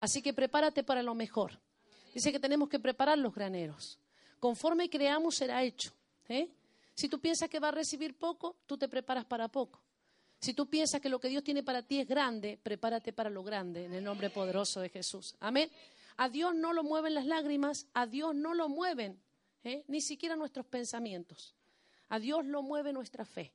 [0.00, 1.60] Así que prepárate para lo mejor.
[2.14, 3.98] Dice que tenemos que preparar los graneros.
[4.38, 5.92] Conforme creamos será hecho.
[6.28, 6.48] ¿eh?
[6.94, 9.80] Si tú piensas que va a recibir poco, tú te preparas para poco.
[10.40, 13.42] Si tú piensas que lo que Dios tiene para ti es grande, prepárate para lo
[13.42, 15.36] grande en el nombre poderoso de Jesús.
[15.38, 15.70] Amén.
[16.16, 19.20] A Dios no lo mueven las lágrimas, a Dios no lo mueven
[19.64, 19.84] ¿eh?
[19.86, 21.54] ni siquiera nuestros pensamientos.
[22.08, 23.52] A Dios lo mueve nuestra fe.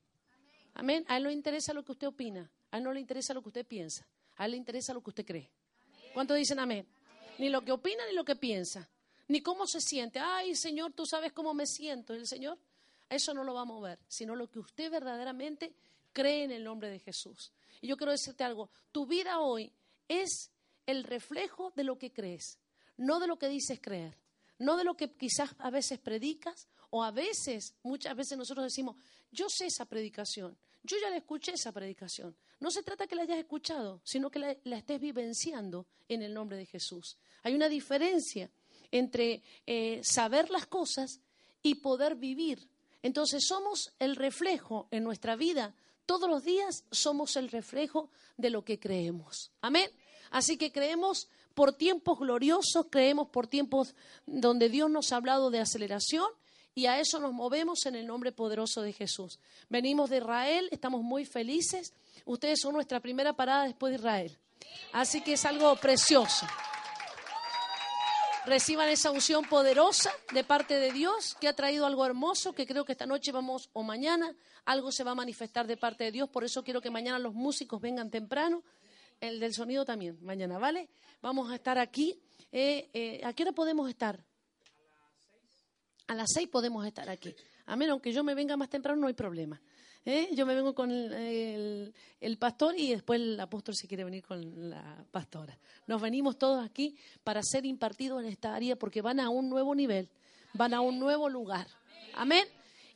[0.74, 1.04] Amén.
[1.08, 3.42] A Él no le interesa lo que usted opina, a Él no le interesa lo
[3.42, 4.06] que usted piensa,
[4.36, 5.50] a Él le interesa lo que usted cree.
[6.16, 6.86] ¿Cuántos dicen amén?
[7.36, 8.88] Ni lo que opina ni lo que piensa,
[9.28, 10.18] ni cómo se siente.
[10.18, 12.14] Ay, Señor, tú sabes cómo me siento.
[12.14, 12.56] El Señor,
[13.10, 15.74] eso no lo va a mover, sino lo que usted verdaderamente
[16.14, 17.52] cree en el nombre de Jesús.
[17.82, 19.70] Y yo quiero decirte algo, tu vida hoy
[20.08, 20.50] es
[20.86, 22.58] el reflejo de lo que crees,
[22.96, 24.16] no de lo que dices creer,
[24.58, 28.96] no de lo que quizás a veces predicas o a veces, muchas veces nosotros decimos,
[29.30, 32.36] yo sé esa predicación, yo ya la escuché esa predicación.
[32.60, 36.56] No se trata que la hayas escuchado, sino que la, estés vivenciando en el nombre
[36.56, 37.18] de Jesús.
[37.42, 38.50] Hay una diferencia
[38.90, 41.20] entre eh, saber las cosas
[41.62, 42.68] y poder vivir.
[43.02, 45.74] Entonces somos el reflejo en nuestra vida
[46.06, 49.50] todos los días somos el reflejo de lo que creemos.
[49.60, 49.90] Amén.
[50.30, 55.58] Así que creemos por tiempos gloriosos, creemos por tiempos donde Dios nos ha hablado de
[55.58, 56.26] aceleración
[56.76, 59.40] y a eso nos movemos en el nombre poderoso de Jesús.
[59.70, 61.94] Venimos de Israel, estamos muy felices.
[62.26, 64.38] Ustedes son nuestra primera parada después de Israel.
[64.92, 66.46] Así que es algo precioso
[68.44, 72.84] reciban esa unción poderosa de parte de Dios que ha traído algo hermoso, que creo
[72.84, 76.28] que esta noche vamos o mañana algo se va a manifestar de parte de Dios.
[76.28, 78.62] Por eso quiero que mañana los músicos vengan temprano.
[79.20, 80.88] El del sonido también, mañana, ¿vale?
[81.22, 82.20] Vamos a estar aquí.
[82.52, 84.24] Eh, eh, ¿A qué hora podemos estar?
[86.08, 87.34] A las seis podemos estar aquí.
[87.66, 89.60] A menos que yo me venga más temprano, no hay problema.
[90.04, 90.28] ¿Eh?
[90.34, 91.92] Yo me vengo con el,
[92.38, 95.58] pastor y después el apóstol se quiere venir con la pastora.
[95.88, 99.74] Nos venimos todos aquí para ser impartidos en esta área porque van a un nuevo
[99.74, 100.08] nivel,
[100.52, 101.66] van a un nuevo lugar.
[102.14, 102.46] Amén.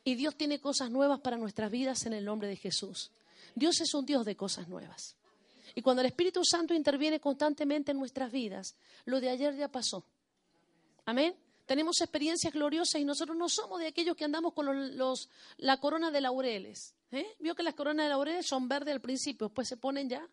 [0.04, 3.10] Y Dios tiene cosas nuevas para nuestras vidas en el nombre de Jesús.
[3.56, 5.16] Dios es un Dios de cosas nuevas.
[5.74, 10.04] Y cuando el Espíritu Santo interviene constantemente en nuestras vidas, lo de ayer ya pasó.
[11.04, 11.34] Amén
[11.70, 16.10] tenemos experiencias gloriosas y nosotros no somos de aquellos que andamos con los, la corona
[16.10, 16.96] de laureles.
[17.12, 17.24] ¿eh?
[17.38, 20.28] Vio que las coronas de laureles son verdes al principio, después se ponen ya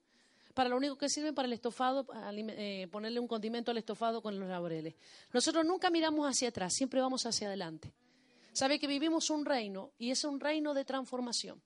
[0.56, 4.40] para lo único que sirven para el estofado, eh, ponerle un condimento al estofado con
[4.40, 4.96] los laureles.
[5.32, 7.94] Nosotros nunca miramos hacia atrás, siempre vamos hacia adelante.
[8.52, 11.62] Sabe que vivimos un reino y es un reino de transformación.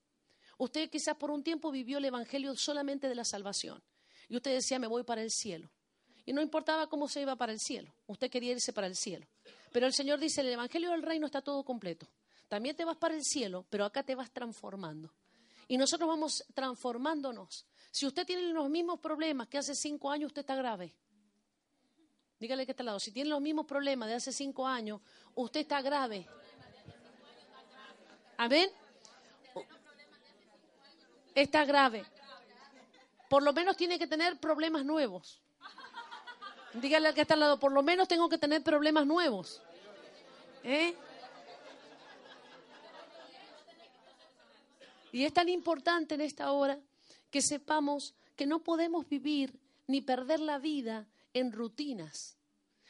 [0.57, 3.81] Usted quizás por un tiempo vivió el evangelio solamente de la salvación
[4.27, 5.71] y usted decía me voy para el cielo.
[6.25, 9.27] Y no importaba cómo se iba para el cielo, usted quería irse para el cielo.
[9.71, 12.07] Pero el Señor dice, el Evangelio del Reino está todo completo.
[12.47, 15.13] También te vas para el cielo, pero acá te vas transformando.
[15.67, 17.65] Y nosotros vamos transformándonos.
[17.91, 20.93] Si usted tiene los mismos problemas que hace cinco años, usted está grave.
[22.39, 22.99] Dígale que está al lado.
[22.99, 24.99] Si tiene los mismos problemas de hace cinco años,
[25.35, 26.27] usted está grave.
[28.37, 28.69] Amén.
[31.35, 32.03] Está grave.
[33.29, 35.40] Por lo menos tiene que tener problemas nuevos.
[36.73, 39.61] Dígale al que está al lado, por lo menos tengo que tener problemas nuevos.
[40.63, 40.95] ¿Eh?
[45.11, 46.79] Y es tan importante en esta hora
[47.29, 52.37] que sepamos que no podemos vivir ni perder la vida en rutinas,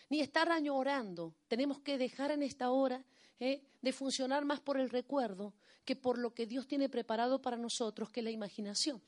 [0.10, 1.34] ni estar añorando.
[1.48, 3.04] Tenemos que dejar en esta hora
[3.40, 3.64] ¿eh?
[3.82, 5.54] de funcionar más por el recuerdo
[5.84, 9.02] que por lo que Dios tiene preparado para nosotros, que la imaginación.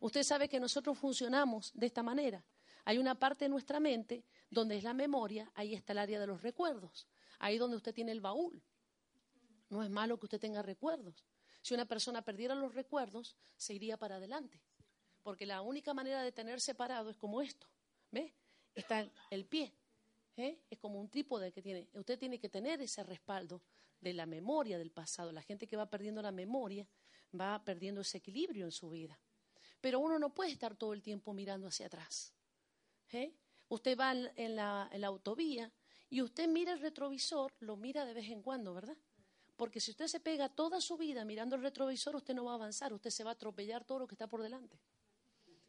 [0.00, 2.44] Usted sabe que nosotros funcionamos de esta manera.
[2.88, 6.26] Hay una parte de nuestra mente donde es la memoria, ahí está el área de
[6.26, 7.06] los recuerdos,
[7.38, 8.62] ahí donde usted tiene el baúl.
[9.68, 11.26] No es malo que usted tenga recuerdos.
[11.60, 14.62] Si una persona perdiera los recuerdos, se iría para adelante.
[15.22, 17.68] Porque la única manera de tenerse parado es como esto.
[18.10, 18.32] ¿Ve?
[18.74, 19.74] Está el pie.
[20.38, 20.58] ¿eh?
[20.70, 21.90] Es como un trípode que tiene.
[21.92, 23.60] Usted tiene que tener ese respaldo
[24.00, 25.30] de la memoria del pasado.
[25.30, 26.88] La gente que va perdiendo la memoria
[27.38, 29.20] va perdiendo ese equilibrio en su vida.
[29.78, 32.32] Pero uno no puede estar todo el tiempo mirando hacia atrás.
[33.12, 33.34] ¿Eh?
[33.68, 35.70] Usted va en la, autovía
[36.10, 38.96] y usted mira el retrovisor, lo mira de vez en cuando, ¿verdad?
[39.56, 42.54] Porque si usted se pega toda su vida mirando el retrovisor, usted no va a
[42.54, 44.78] avanzar, usted se va a atropellar todo lo que está por delante.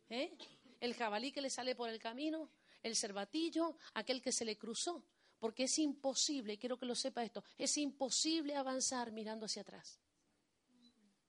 [0.09, 0.37] ¿Eh?
[0.79, 2.51] El jabalí que le sale por el camino,
[2.83, 5.03] el cervatillo, aquel que se le cruzó.
[5.39, 9.99] Porque es imposible, quiero que lo sepa esto, es imposible avanzar mirando hacia atrás.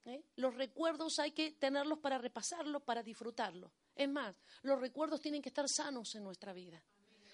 [0.04, 0.24] ¿Eh?
[0.36, 3.70] Los recuerdos hay que tenerlos para repasarlos, para disfrutarlos.
[4.00, 6.82] Es más, los recuerdos tienen que estar sanos en nuestra vida.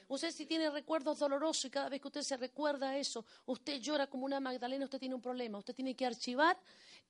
[0.09, 4.09] Usted si tiene recuerdos dolorosos y cada vez que usted se recuerda eso, usted llora
[4.09, 5.59] como una Magdalena, usted tiene un problema.
[5.59, 6.59] Usted tiene que archivar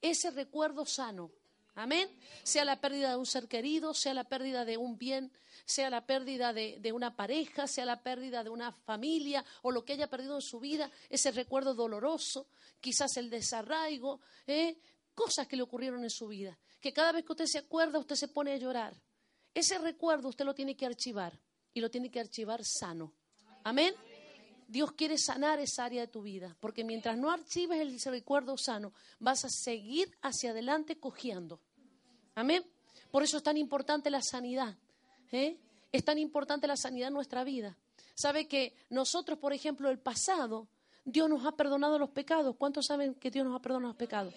[0.03, 1.31] ese recuerdo sano.
[1.75, 2.06] Amén.
[2.43, 5.32] Sea la pérdida de un ser querido, sea la pérdida de un bien,
[5.64, 9.94] sea la pérdida de, una pareja, sea la pérdida de una familia o lo que
[9.94, 12.49] haya perdido en su vida, ese recuerdo doloroso,
[12.79, 14.76] quizás el desarraigo, ¿eh?
[15.14, 18.17] cosas que le ocurrieron en su vida, que cada vez que usted se acuerda, usted
[18.17, 18.94] se pone a llorar.
[19.56, 21.32] Ese recuerdo usted lo tiene que archivar
[21.73, 23.14] y lo tiene que archivar sano.
[23.64, 23.94] Amén.
[24.69, 28.93] Dios quiere sanar esa área de tu vida, porque mientras no archives el recuerdo sano,
[29.19, 31.62] vas a seguir hacia adelante cojeando.
[32.35, 32.67] Amén.
[33.11, 34.76] Por eso es tan importante la sanidad.
[35.32, 35.56] ¿eh?
[35.91, 37.79] Es tan importante la sanidad en nuestra vida.
[38.14, 40.69] Sabe que nosotros, por ejemplo, el pasado,
[41.03, 42.56] Dios nos ha perdonado los pecados.
[42.58, 44.35] ¿Cuántos saben que Dios nos ha perdonado los pecados?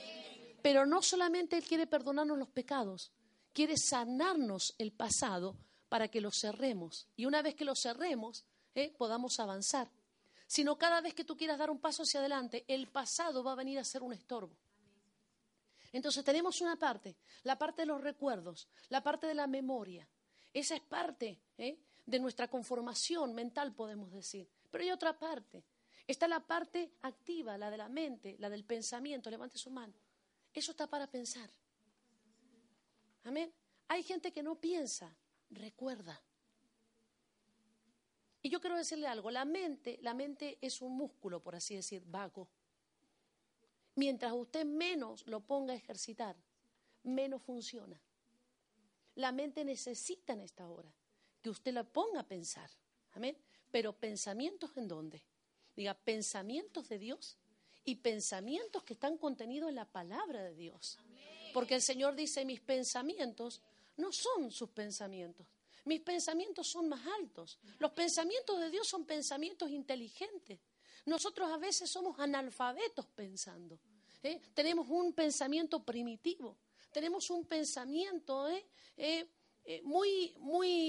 [0.62, 3.12] Pero no solamente Él quiere perdonarnos los pecados,
[3.60, 5.58] quiere sanarnos el pasado
[5.90, 7.10] para que lo cerremos.
[7.18, 8.94] Y una vez que lo cerremos, ¿eh?
[8.98, 9.90] podamos avanzar
[10.48, 13.56] sino cada vez que tú quieras dar un paso hacia adelante, el pasado va a
[13.56, 14.58] venir a ser un estorbo.
[15.92, 20.08] Entonces tenemos una parte, la parte de los recuerdos, la parte de la memoria.
[20.54, 21.78] Esa es parte ¿eh?
[22.06, 24.50] de nuestra conformación mental, podemos decir.
[24.72, 25.66] Pero hay otra parte.
[26.08, 29.30] Está la parte activa, la de la mente, la del pensamiento.
[29.30, 29.94] Levante su mano.
[30.52, 31.52] Eso está para pensar.
[33.30, 33.54] Amén.
[33.90, 35.16] Hay gente que no piensa,
[35.52, 36.20] recuerda.
[38.42, 42.02] Y yo quiero decirle algo, la mente, la mente es un músculo, por así decir,
[42.08, 42.48] vago.
[43.94, 46.36] Mientras usted menos lo ponga a ejercitar,
[47.04, 48.02] menos funciona.
[49.14, 50.92] La mente necesita en esta hora
[51.40, 52.72] que usted la ponga a pensar.
[53.12, 53.38] Amén.
[53.70, 55.22] Pero pensamientos en dónde?
[55.76, 57.38] Diga, pensamientos de Dios
[57.84, 60.98] y pensamientos que están contenidos en la palabra de Dios.
[61.54, 63.62] Porque el Señor dice, mis pensamientos
[63.98, 65.48] no son sus pensamientos.
[65.86, 67.60] Mis pensamientos son más altos.
[67.80, 70.60] Los pensamientos de Dios son pensamientos inteligentes.
[71.06, 73.80] Nosotros a veces somos analfabetos pensando.
[74.24, 74.40] ¿eh?
[74.54, 76.58] Tenemos un pensamiento primitivo.
[76.92, 78.66] Tenemos un pensamiento ¿eh?
[79.72, 80.89] Eh, muy, muy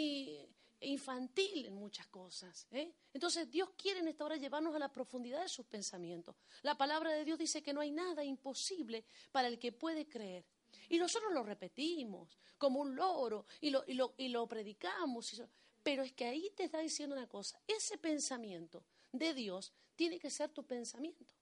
[0.91, 2.67] infantil en muchas cosas.
[3.13, 6.37] Entonces Dios quiere en esta hora llevarnos a la profundidad de sus pensamientos.
[6.63, 10.45] La palabra de Dios dice que no hay nada imposible para el que puede creer.
[10.89, 15.43] Y nosotros lo repetimos como un loro y lo, y lo, y lo predicamos.
[15.83, 20.31] pero es que ahí te está diciendo una cosa, ese pensamiento de Dios tiene que
[20.31, 21.35] ser tu pensamiento.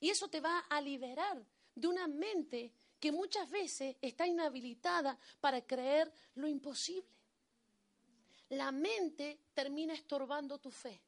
[0.00, 1.44] Y eso te va a liberar
[1.74, 7.08] de una mente que muchas veces está inhabilitada para creer lo imposible.
[8.52, 11.00] La mente termina estorbando tu fe.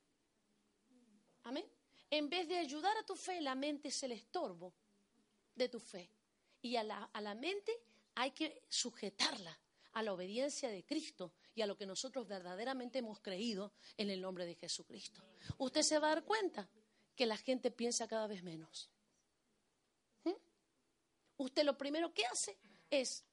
[1.44, 1.64] Amén.
[2.10, 4.72] En vez de ayudar a tu fe, la mente es el estorbo
[5.54, 6.10] de tu fe.
[6.62, 7.72] Y a la, a la mente
[8.14, 9.58] hay que sujetarla
[9.92, 14.20] a la obediencia de Cristo y a lo que nosotros verdaderamente hemos creído en el
[14.20, 15.22] nombre de Jesucristo.
[15.58, 16.68] Usted se va a dar cuenta
[17.14, 18.90] que la gente piensa cada vez menos.
[20.24, 20.32] ¿Mm?
[21.36, 22.56] Usted lo primero que hace
[22.90, 23.24] es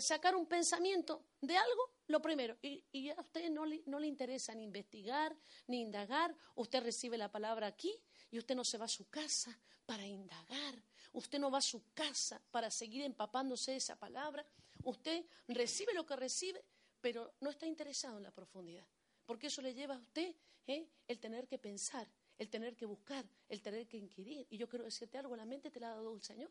[0.00, 4.54] sacar un pensamiento de algo, lo primero, y, a usted no le, no le interesa
[4.54, 5.36] ni investigar,
[5.66, 7.94] ni indagar, usted recibe la palabra aquí
[8.30, 11.92] y usted no se va a su casa para indagar, Usted no va a su
[11.92, 14.46] casa para seguir empapándose de esa palabra.
[14.84, 16.64] Usted recibe lo que recibe,
[17.00, 18.86] pero no está interesado en la profundidad.
[19.26, 20.34] Porque eso le lleva a usted
[20.66, 20.88] ¿eh?
[21.08, 22.08] el tener que pensar,
[22.38, 24.46] el tener que buscar, el tener que inquirir.
[24.50, 26.50] Y yo quiero decirte algo, la mente te la ha dado el Señor.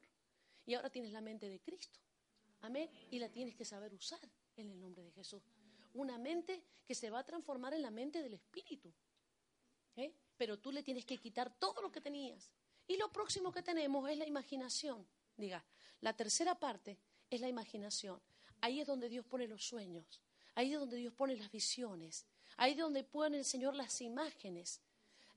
[0.66, 2.00] Y ahora tienes la mente de Cristo.
[2.62, 2.90] Amén.
[3.12, 4.20] Y la tienes que saber usar
[4.62, 5.42] en el nombre de Jesús.
[5.94, 8.94] Una mente que se va a transformar en la mente del Espíritu.
[9.96, 10.14] ¿eh?
[10.38, 12.52] Pero tú le tienes que quitar todo lo que tenías
[12.88, 15.08] y lo próximo que tenemos es la imaginación.
[15.38, 15.64] Diga,
[16.02, 16.98] la tercera parte
[17.30, 18.20] es la imaginación.
[18.62, 20.22] Ahí es donde Dios pone los sueños.
[20.56, 22.26] Ahí es donde Dios pone las visiones.
[22.58, 24.82] Ahí es donde pone el Señor las imágenes.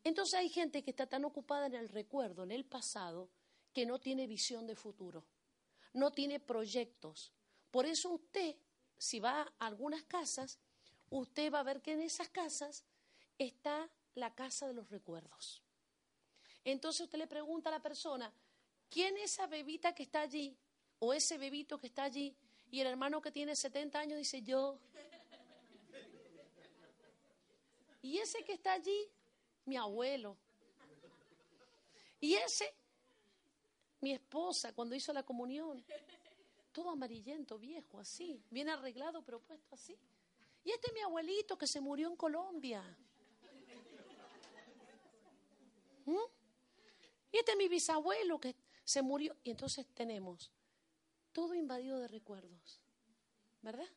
[0.02, 3.28] Entonces hay gente que está tan ocupada en el recuerdo, en el pasado,
[3.72, 5.24] que no tiene visión de futuro.
[5.92, 7.32] No tiene proyectos.
[7.70, 8.56] Por eso usted,
[9.02, 10.60] si va a algunas casas,
[11.10, 12.84] usted va a ver que en esas casas
[13.36, 15.60] está la casa de los recuerdos.
[16.64, 18.32] Entonces usted le pregunta a la persona,
[18.88, 20.56] ¿quién es esa bebita que está allí?
[21.00, 22.36] O ese bebito que está allí.
[22.70, 24.78] Y el hermano que tiene 70 años dice, yo.
[28.02, 29.10] Y ese que está allí,
[29.64, 30.36] mi abuelo.
[32.20, 32.72] Y ese,
[34.00, 35.84] mi esposa, cuando hizo la comunión.
[36.72, 38.42] Todo amarillento, viejo, así.
[38.50, 39.96] Bien arreglado, pero puesto así.
[40.64, 42.82] Y este es mi abuelito que se murió en Colombia.
[46.06, 46.16] ¿Mm?
[47.32, 49.36] Y este es mi bisabuelo que se murió.
[49.42, 50.50] Y entonces tenemos
[51.32, 52.80] todo invadido de recuerdos,
[53.62, 53.88] ¿verdad?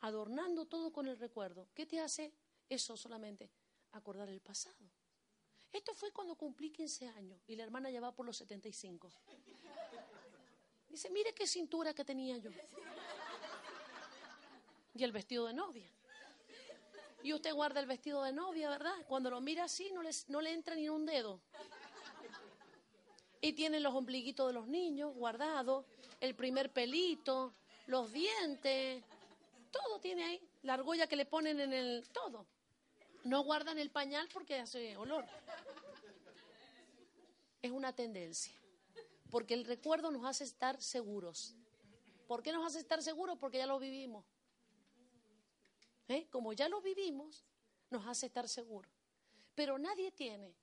[0.00, 1.68] Adornando todo con el recuerdo.
[1.74, 2.32] ¿Qué te hace
[2.68, 3.50] eso solamente?
[3.92, 4.90] Acordar el pasado.
[5.72, 9.10] Esto fue cuando cumplí 15 años y la hermana ya va por los 75.
[10.92, 12.50] Dice, mire qué cintura que tenía yo.
[14.94, 15.90] y el vestido de novia.
[17.22, 18.94] Y usted guarda el vestido de novia, ¿verdad?
[19.08, 21.40] Cuando lo mira así no, no le entra ni un dedo.
[23.40, 25.86] Y tiene los ombliguitos de los niños guardados,
[26.20, 27.54] el primer pelito,
[27.86, 29.02] los dientes,
[29.70, 30.48] todo tiene ahí.
[30.62, 32.06] La argolla que le ponen en el...
[32.12, 32.46] todo.
[33.24, 35.24] No guardan el pañal porque hace olor.
[37.62, 38.61] Es una tendencia.
[39.32, 41.56] Porque el recuerdo nos hace estar seguros.
[42.28, 43.38] ¿Por qué nos hace estar seguros?
[43.38, 44.26] Porque ya lo vivimos.
[46.06, 46.28] ¿Eh?
[46.28, 47.42] Como ya lo vivimos,
[47.88, 48.92] nos hace estar seguros.
[49.54, 50.54] Pero nadie tiene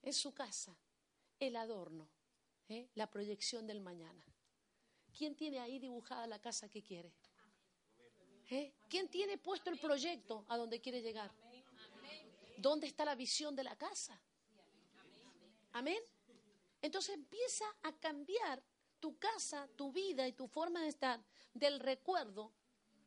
[0.00, 0.74] en su casa
[1.38, 2.08] el adorno,
[2.70, 2.88] ¿eh?
[2.94, 4.24] la proyección del mañana.
[5.12, 7.12] ¿Quién tiene ahí dibujada la casa que quiere?
[8.48, 8.72] ¿Eh?
[8.88, 11.30] ¿Quién tiene puesto el proyecto a donde quiere llegar?
[12.56, 14.18] ¿Dónde está la visión de la casa?
[15.72, 16.02] Amén.
[16.82, 18.62] Entonces empieza a cambiar
[19.00, 21.20] tu casa, tu vida y tu forma de estar
[21.54, 22.52] del recuerdo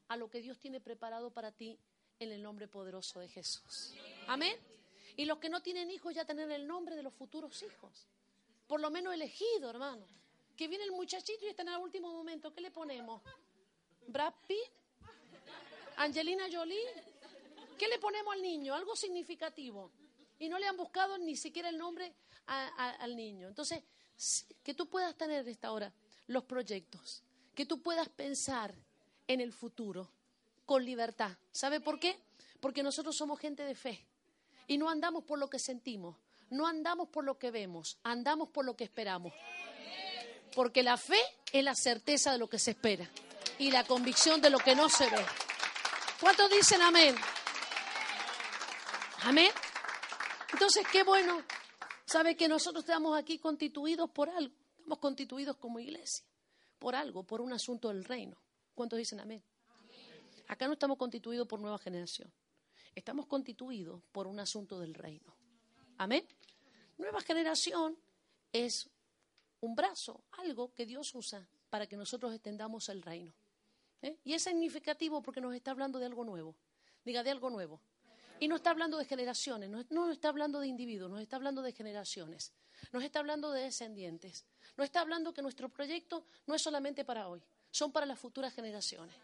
[0.08, 1.80] a lo que Dios tiene preparado para ti
[2.20, 3.94] en el nombre poderoso de Jesús.
[4.28, 4.58] Amén.
[5.16, 8.08] Y los que no tienen hijos ya tienen el nombre de los futuros hijos.
[8.68, 10.08] Por lo menos elegido, hermano.
[10.56, 12.54] Que viene el muchachito y está en el último momento.
[12.54, 13.22] ¿Qué le ponemos?
[14.08, 14.58] ¿Brad Pitt?
[15.98, 16.88] ¿Angelina Jolie?
[17.78, 18.74] ¿Qué le ponemos al niño?
[18.74, 19.92] Algo significativo.
[20.40, 22.14] Y no le han buscado ni siquiera el nombre
[22.48, 23.48] al niño.
[23.48, 23.84] Entonces,
[24.64, 25.92] que tú puedas tener en esta hora
[26.28, 27.24] los proyectos.
[27.56, 28.74] Que tú puedas pensar
[29.28, 30.10] en el futuro
[30.66, 31.32] con libertad.
[31.52, 32.18] ¿Sabe por qué?
[32.60, 34.06] Porque nosotros somos gente de fe
[34.68, 36.16] y no andamos por lo que sentimos,
[36.50, 39.34] no andamos por lo que vemos, andamos por lo que esperamos.
[40.56, 41.20] Porque la fe
[41.52, 43.10] es la certeza de lo que se espera
[43.58, 45.26] y la convicción de lo que no se ve.
[46.20, 47.16] ¿Cuántos dicen amén?
[49.24, 49.52] Amén.
[50.52, 51.44] Entonces, qué bueno.
[52.14, 54.54] ¿Sabe que nosotros estamos aquí constituidos por algo?
[54.78, 56.24] Estamos constituidos como iglesia,
[56.78, 58.38] por algo, por un asunto del reino.
[58.76, 59.44] ¿Cuántos dicen amén?
[60.48, 62.32] Acá no estamos constituidos por nueva generación.
[62.94, 65.36] Estamos constituidos por un asunto del reino.
[65.98, 66.24] Amén.
[67.00, 67.98] Nueva generación
[68.52, 68.88] es
[69.62, 73.34] un brazo, algo que Dios usa para que nosotros extendamos el reino.
[74.04, 74.20] ¿Eh?
[74.24, 76.56] Y es significativo porque nos está hablando de algo nuevo.
[77.04, 77.82] Diga, de algo nuevo.
[78.40, 81.62] Y no está hablando de generaciones, no, no está hablando de individuos, nos está hablando
[81.62, 82.52] de generaciones,
[82.92, 87.28] nos está hablando de descendientes, nos está hablando que nuestro proyecto no es solamente para
[87.28, 89.16] hoy, son para las futuras generaciones.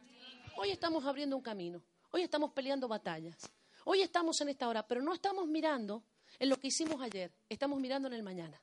[0.56, 3.50] Hoy estamos abriendo un camino, hoy estamos peleando batallas,
[3.84, 6.04] hoy estamos en esta hora, pero no estamos mirando
[6.38, 8.62] en lo que hicimos ayer, estamos mirando en el mañana.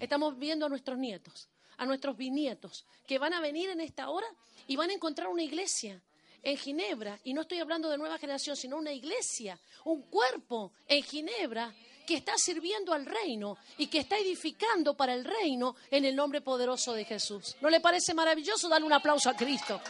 [0.00, 4.26] Estamos viendo a nuestros nietos, a nuestros bisnietos, que van a venir en esta hora
[4.66, 6.02] y van a encontrar una iglesia
[6.42, 11.02] en Ginebra, y no estoy hablando de nueva generación, sino una iglesia, un cuerpo en
[11.02, 11.72] Ginebra
[12.06, 16.40] que está sirviendo al reino y que está edificando para el reino en el nombre
[16.40, 17.56] poderoso de Jesús.
[17.60, 19.80] ¿No le parece maravilloso darle un aplauso a Cristo?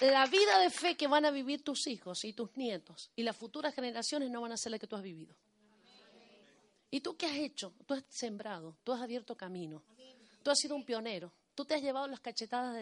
[0.00, 3.36] La vida de fe que van a vivir tus hijos y tus nietos y las
[3.36, 5.34] futuras generaciones no van a ser la que tú has vivido.
[6.90, 7.72] ¿Y tú qué has hecho?
[7.86, 9.82] Tú has sembrado, tú has abierto camino,
[10.42, 11.32] tú has sido un pionero.
[11.58, 12.76] Tú te has llevado las cachetadas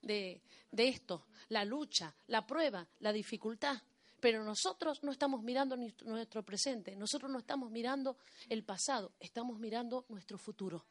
[0.00, 0.40] de,
[0.70, 3.76] esto, la lucha, la prueba, la dificultad.
[4.20, 8.16] Pero nosotros no estamos mirando nuestro presente, nosotros no estamos mirando
[8.48, 10.86] el pasado, estamos mirando nuestro futuro.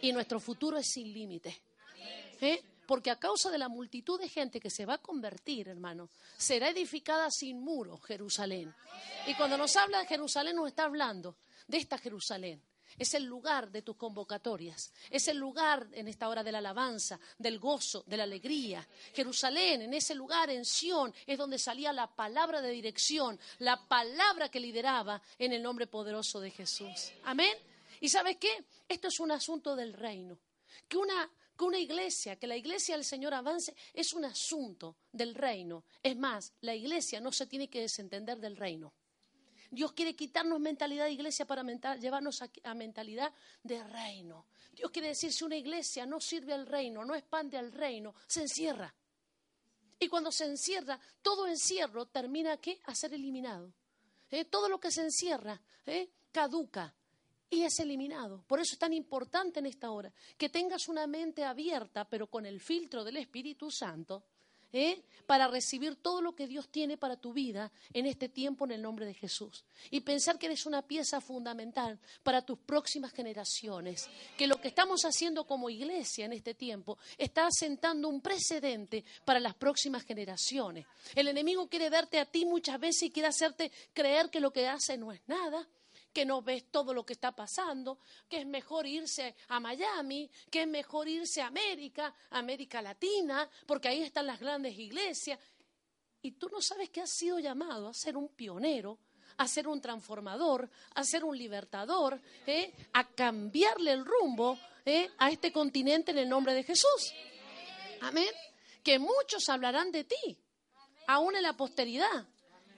[0.00, 1.54] Y nuestro futuro es sin límite.
[2.40, 2.64] ¿Eh?
[2.86, 6.70] Porque a causa de la multitud de gente que se va a convertir, hermano, será
[6.70, 8.74] edificada sin muro Jerusalén.
[9.26, 12.62] Y cuando nos habla de Jerusalén, nos está hablando de esta Jerusalén
[12.98, 14.92] es el lugar de tus convocatorias.
[15.10, 18.86] Es el lugar en esta hora de la alabanza, del gozo, de la alegría.
[19.14, 24.48] Jerusalén, en ese lugar, en Sión, es donde salía la palabra de dirección, la palabra
[24.48, 27.12] que lideraba en el nombre poderoso de Jesús.
[27.24, 27.56] Amén.
[28.00, 28.64] ¿Y sabes qué?
[28.88, 30.38] Esto es un asunto del reino.
[30.88, 35.34] Que una, que una iglesia, que la iglesia del Señor avance, es un asunto del
[35.34, 35.84] reino.
[36.02, 38.92] Es más, la iglesia no se tiene que desentender del reino.
[39.70, 41.62] Dios quiere quitarnos mentalidad de iglesia para
[41.96, 43.32] llevarnos a, mentalidad
[43.62, 44.46] de reino.
[44.72, 48.42] Dios quiere decir, si una iglesia no sirve al reino, no expande al reino, se
[48.42, 48.94] encierra.
[49.98, 52.80] Y cuando se encierra, todo encierro termina ¿qué?
[52.84, 53.72] a ser eliminado.
[54.30, 54.44] ¿Eh?
[54.44, 56.10] Todo lo que se encierra ¿eh?
[56.30, 56.94] caduca
[57.48, 58.42] y es eliminado.
[58.46, 62.44] Por eso es tan importante en esta hora que tengas una mente abierta, pero con
[62.44, 64.24] el filtro del Espíritu Santo,
[64.72, 65.02] ¿eh?
[65.26, 68.82] para recibir todo lo que Dios tiene para tu vida en este tiempo en el
[68.82, 69.64] nombre de Jesús.
[69.90, 74.08] Y pensar que eres una pieza fundamental para tus próximas generaciones.
[74.36, 79.40] Que lo que estamos haciendo como iglesia en este tiempo está asentando un precedente para
[79.40, 80.86] las próximas generaciones.
[81.14, 84.68] El enemigo quiere verte a ti muchas veces y quiere hacerte creer que lo que
[84.68, 85.66] hace no es nada
[86.16, 90.62] que no ves todo lo que está pasando, que es mejor irse a Miami, que
[90.62, 95.38] es mejor irse a América, América Latina, porque ahí están las grandes iglesias.
[96.22, 98.98] Y tú no sabes que has sido llamado a ser un pionero,
[99.36, 102.72] a ser un transformador, a ser un libertador, ¿eh?
[102.94, 105.10] a cambiarle el rumbo ¿eh?
[105.18, 107.12] a este continente en el nombre de Jesús.
[108.00, 108.32] Amén.
[108.82, 110.38] Que muchos hablarán de ti,
[111.08, 112.26] aún en la posteridad.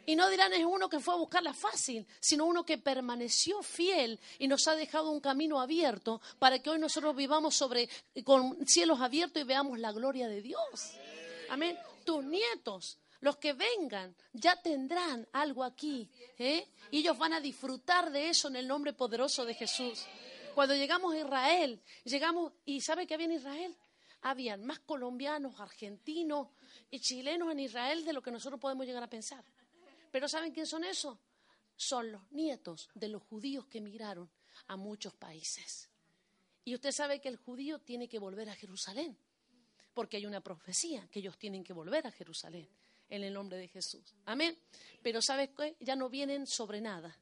[0.08, 4.18] Y no dirán es uno que fue a buscarla fácil, sino uno que permaneció fiel
[4.38, 7.90] y nos ha dejado un camino abierto para que hoy nosotros vivamos sobre
[8.24, 10.94] con cielos abiertos y veamos la gloria de Dios.
[11.50, 11.78] Amén.
[12.06, 16.10] Tus nietos, los que vengan, ya tendrán algo aquí.
[16.38, 16.66] ¿eh?
[16.90, 20.06] Ellos van a disfrutar de eso en el nombre poderoso de Jesús.
[20.54, 23.76] Cuando llegamos a Israel, llegamos, ¿y sabe qué había en Israel?
[24.22, 26.48] Habían más colombianos, argentinos
[26.90, 29.44] y chilenos en Israel de lo que nosotros podemos llegar a pensar.
[30.10, 31.18] Pero ¿saben quién son esos?
[31.76, 34.30] Son los nietos de los judíos que emigraron
[34.66, 35.88] a muchos países.
[36.64, 39.16] Y usted sabe que el judío tiene que volver a Jerusalén,
[39.94, 42.68] porque hay una profecía que ellos tienen que volver a Jerusalén
[43.08, 44.14] en el nombre de Jesús.
[44.26, 44.58] Amén.
[45.02, 45.76] Pero ¿sabes qué?
[45.80, 47.16] Ya no vienen sobre nada.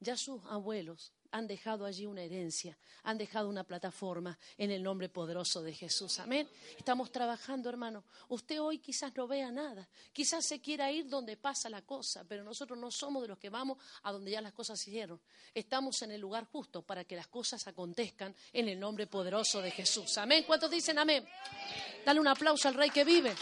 [0.00, 5.08] Ya sus abuelos han dejado allí una herencia, han dejado una plataforma en el nombre
[5.08, 6.20] poderoso de Jesús.
[6.20, 6.48] Amén.
[6.78, 8.04] Estamos trabajando, hermano.
[8.28, 12.44] Usted hoy quizás no vea nada, quizás se quiera ir donde pasa la cosa, pero
[12.44, 15.20] nosotros no somos de los que vamos a donde ya las cosas se hicieron.
[15.52, 19.72] Estamos en el lugar justo para que las cosas acontezcan en el nombre poderoso de
[19.72, 20.16] Jesús.
[20.18, 20.44] Amén.
[20.46, 21.26] ¿Cuántos dicen amén?
[22.06, 23.34] Dale un aplauso al Rey que vive.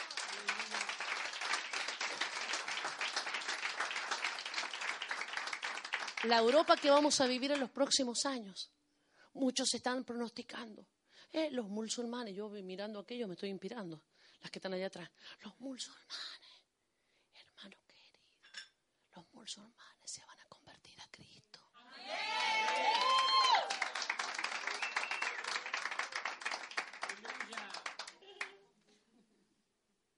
[6.25, 8.71] La Europa que vamos a vivir en los próximos años.
[9.35, 10.87] Muchos están pronosticando.
[11.33, 14.03] Eh, los musulmanes, yo mirando aquello me estoy inspirando,
[14.41, 15.11] las que están allá atrás.
[15.41, 16.63] Los musulmanes,
[17.35, 18.21] hermano querido,
[19.17, 21.61] los musulmanes se van a convertir a Cristo.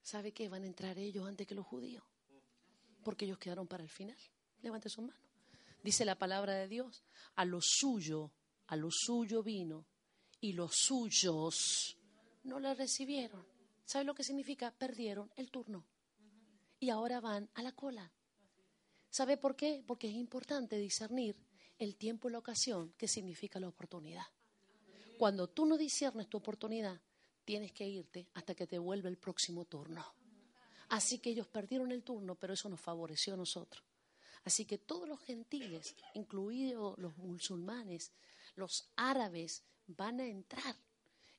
[0.02, 0.48] ¿Sabe qué?
[0.48, 2.04] Van a entrar ellos antes que los judíos,
[3.04, 4.18] porque ellos quedaron para el final.
[4.62, 5.33] Levante sus manos
[5.84, 7.04] dice la palabra de Dios,
[7.36, 8.32] a lo suyo,
[8.66, 9.86] a lo suyo vino
[10.40, 11.98] y los suyos
[12.42, 13.46] no le recibieron.
[13.84, 14.72] ¿Sabe lo que significa?
[14.72, 15.86] Perdieron el turno
[16.80, 18.10] y ahora van a la cola.
[19.10, 19.84] ¿Sabe por qué?
[19.86, 21.36] Porque es importante discernir
[21.78, 24.24] el tiempo y la ocasión que significa la oportunidad.
[25.18, 27.00] Cuando tú no discernes tu oportunidad,
[27.44, 30.14] tienes que irte hasta que te vuelva el próximo turno.
[30.88, 33.84] Así que ellos perdieron el turno, pero eso nos favoreció a nosotros.
[34.44, 38.12] Así que todos los gentiles, incluidos los musulmanes,
[38.56, 40.76] los árabes, van a entrar.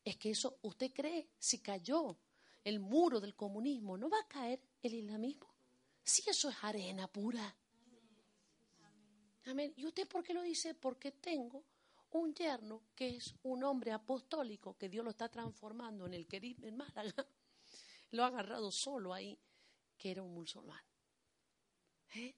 [0.03, 2.17] Es que eso, ¿usted cree si cayó
[2.63, 5.53] el muro del comunismo, no va a caer el islamismo?
[6.03, 7.55] Si eso es arena pura.
[9.45, 9.73] Amén.
[9.77, 10.73] ¿Y usted por qué lo dice?
[10.73, 11.63] Porque tengo
[12.11, 16.67] un yerno que es un hombre apostólico que Dios lo está transformando en el querido
[16.67, 17.27] en Málaga.
[18.11, 19.37] Lo ha agarrado solo ahí,
[19.97, 20.81] que era un musulmán.
[22.15, 22.33] ¿Eh?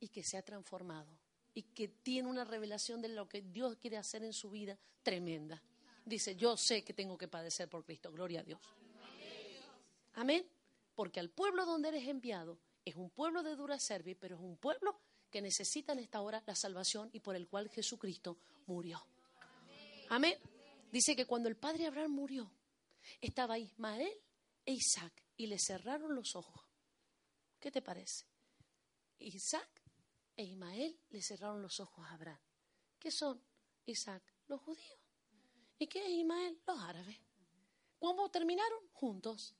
[0.00, 1.18] Y que se ha transformado
[1.54, 5.62] y que tiene una revelación de lo que Dios quiere hacer en su vida tremenda.
[6.04, 8.60] Dice, yo sé que tengo que padecer por Cristo, gloria a Dios.
[10.14, 10.44] Amén.
[10.94, 14.56] Porque al pueblo donde eres enviado es un pueblo de dura servir, pero es un
[14.56, 19.04] pueblo que necesita en esta hora la salvación y por el cual Jesucristo murió.
[20.10, 20.36] Amén.
[20.92, 22.50] Dice que cuando el padre Abraham murió,
[23.20, 24.12] estaba Ismael
[24.64, 26.62] e Isaac y le cerraron los ojos.
[27.58, 28.26] ¿Qué te parece?
[29.18, 29.83] Isaac
[30.36, 32.40] e Ismael le cerraron los ojos a Abraham.
[32.98, 33.40] ¿Qué son
[33.86, 34.22] Isaac?
[34.48, 34.98] Los judíos.
[35.78, 36.58] ¿Y qué es Ismael?
[36.66, 37.18] Los árabes.
[37.98, 38.78] ¿Cómo terminaron?
[38.92, 39.54] Juntos.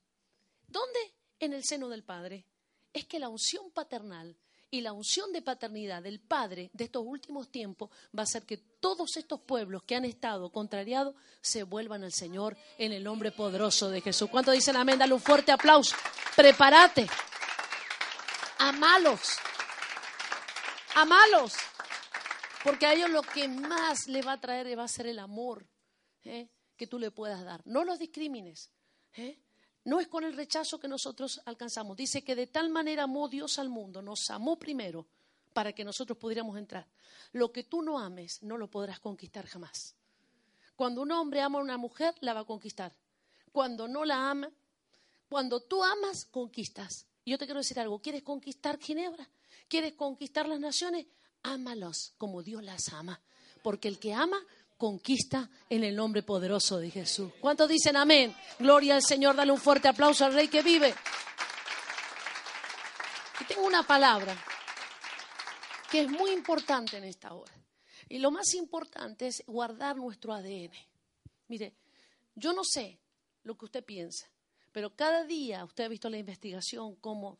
[0.67, 0.99] ¿Dónde?
[1.39, 2.45] En el seno del Padre.
[2.93, 4.37] Es que la unción paternal
[4.71, 8.57] y la unción de paternidad del Padre de estos últimos tiempos va a hacer que
[8.57, 13.89] todos estos pueblos que han estado contrariados se vuelvan al Señor en el nombre poderoso
[13.89, 14.29] de Jesús.
[14.29, 14.99] ¿Cuánto dicen amén?
[14.99, 15.95] Dale un fuerte aplauso.
[16.35, 17.07] Prepárate.
[18.59, 19.37] Amalos
[21.03, 21.53] malos,
[22.63, 25.67] Porque a ellos lo que más le va a traer va a ser el amor
[26.23, 26.47] ¿eh?
[26.77, 27.61] que tú le puedas dar.
[27.65, 28.71] No los discrimines.
[29.13, 29.37] ¿eh?
[29.83, 31.97] No es con el rechazo que nosotros alcanzamos.
[31.97, 35.05] Dice que de tal manera amó Dios al mundo, nos amó primero
[35.53, 36.87] para que nosotros pudiéramos entrar.
[37.33, 39.95] Lo que tú no ames, no lo podrás conquistar jamás.
[40.75, 42.95] Cuando un hombre ama a una mujer, la va a conquistar.
[43.51, 44.49] Cuando no la ama,
[45.29, 47.05] cuando tú amas, conquistas.
[47.23, 49.29] Y yo te quiero decir algo, ¿quieres conquistar Ginebra?
[49.67, 51.05] ¿Quieres conquistar las naciones?
[51.43, 53.21] Ámalos como Dios las ama.
[53.63, 54.39] Porque el que ama,
[54.77, 57.31] conquista en el nombre poderoso de Jesús.
[57.39, 58.35] ¿Cuántos dicen amén?
[58.59, 60.93] Gloria al Señor, dale un fuerte aplauso al Rey que vive.
[63.39, 64.35] Y tengo una palabra
[65.89, 67.53] que es muy importante en esta hora.
[68.09, 70.71] Y lo más importante es guardar nuestro ADN.
[71.47, 71.75] Mire,
[72.35, 72.99] yo no sé
[73.43, 74.27] lo que usted piensa,
[74.71, 77.39] pero cada día usted ha visto la investigación como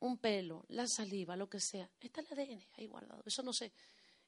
[0.00, 3.22] un pelo, la saliva, lo que sea, está el ADN ahí guardado.
[3.26, 3.72] Eso no sé.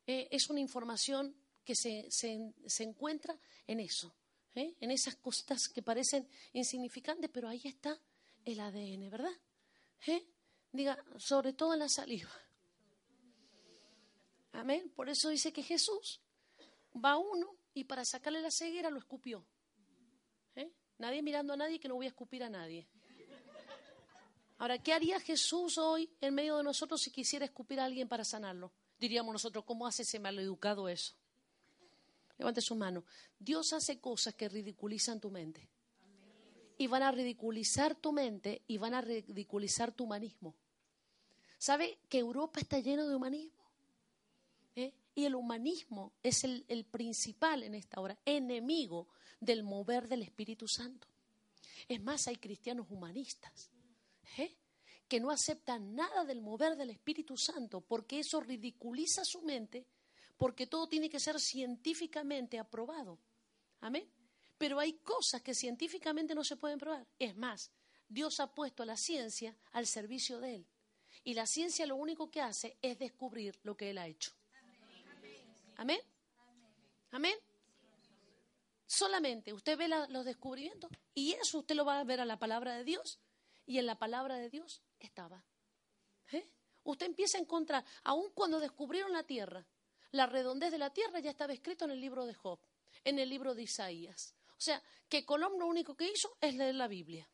[0.07, 4.15] Eh, es una información que se, se, encuentra en eso,
[4.55, 4.75] ¿eh?
[4.81, 7.99] en esas cosas que parecen insignificantes, pero ahí está
[8.45, 9.33] el ADN, ¿verdad?
[10.07, 10.27] ¿Eh?
[10.73, 12.31] Diga, sobre todo en la saliva.
[14.53, 14.91] Amén.
[14.95, 16.21] Por eso dice que Jesús
[16.93, 19.45] va uno y para sacarle la ceguera lo escupió.
[20.57, 20.71] ¿Eh?
[20.99, 22.87] Nadie mirando a nadie que no voy a escupir a nadie.
[24.63, 28.25] Ahora, ¿qué haría Jesús hoy en medio de nosotros si quisiera escupir a alguien para
[28.25, 28.71] sanarlo?
[28.97, 31.15] Diríamos nosotros, ¿cómo hace ese maleducado eso?
[32.39, 33.05] Levante su mano.
[33.41, 35.69] Dios hace cosas que ridiculizan tu mente.
[36.79, 40.55] Y van a ridiculizar tu mente y van a ridiculizar tu humanismo.
[41.59, 43.65] ¿Sabe que Europa está lleno de humanismo?
[44.77, 44.95] ¿Eh?
[45.17, 49.09] Y el humanismo es el, principal en esta hora, enemigo
[49.41, 51.09] del mover del Espíritu Santo.
[51.89, 53.72] Es más, hay cristianos humanistas
[55.13, 59.87] que no aceptan nada del mover del Espíritu Santo porque eso ridiculiza su mente,
[60.39, 63.19] porque todo tiene que ser científicamente aprobado.
[63.81, 64.09] Amén.
[64.57, 67.07] Pero hay cosas que científicamente no se pueden probar.
[67.19, 67.71] Es más,
[68.09, 70.67] Dios ha puesto a la ciencia al servicio de Él.
[71.25, 74.33] Y la ciencia lo único que hace es descubrir lo que Él ha hecho.
[75.77, 76.01] Amén.
[77.11, 77.37] Amén.
[78.87, 82.77] Solamente usted ve los descubrimientos y eso usted lo va a ver a la palabra
[82.77, 83.19] de Dios
[83.67, 85.45] y en la palabra de Dios estaba.
[86.33, 86.49] ¿Eh?
[86.85, 89.67] Usted empieza a encontrar, aun cuando descubrieron la tierra,
[90.11, 92.59] la redondez de la tierra ya estaba escrito en el libro de Job,
[93.05, 94.35] en el libro de Isaías.
[94.51, 97.29] O sea, que Colón lo único que hizo es leer la Biblia.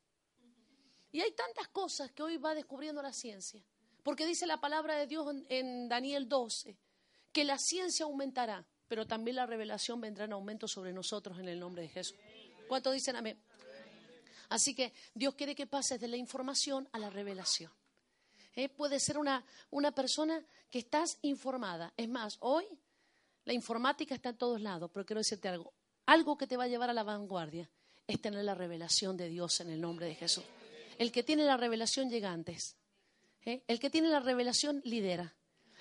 [1.11, 3.64] Y hay tantas cosas que hoy va descubriendo la ciencia.
[4.03, 6.79] Porque dice la palabra de Dios en Daniel 12,
[7.33, 11.59] que la ciencia aumentará, pero también la revelación vendrá en aumento sobre nosotros en el
[11.59, 12.17] nombre de Jesús.
[12.69, 13.43] ¿Cuántos dicen amén?
[14.49, 17.73] Así que Dios quiere que pases de la información a la revelación.
[18.55, 18.69] ¿Eh?
[18.69, 21.93] Puede ser una, una persona que estás informada.
[21.97, 22.67] Es más, hoy
[23.45, 25.73] la informática está en todos lados, pero quiero decirte algo.
[26.07, 27.71] Algo que te va a llevar a la vanguardia
[28.07, 30.45] es tener la revelación de Dios en el nombre de Jesús.
[30.99, 32.77] El que tiene la revelación llega antes.
[33.45, 33.63] ¿Eh?
[33.69, 35.37] El que tiene la revelación lidera.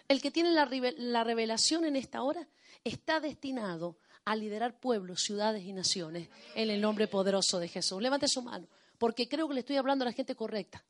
[0.08, 2.48] El que tiene la, revelación en esta hora
[2.84, 8.02] está destinado a liderar pueblos, ciudades y naciones en el nombre poderoso de Jesús.
[8.02, 10.84] Levante su mano, porque creo que le estoy hablando a la gente correcta.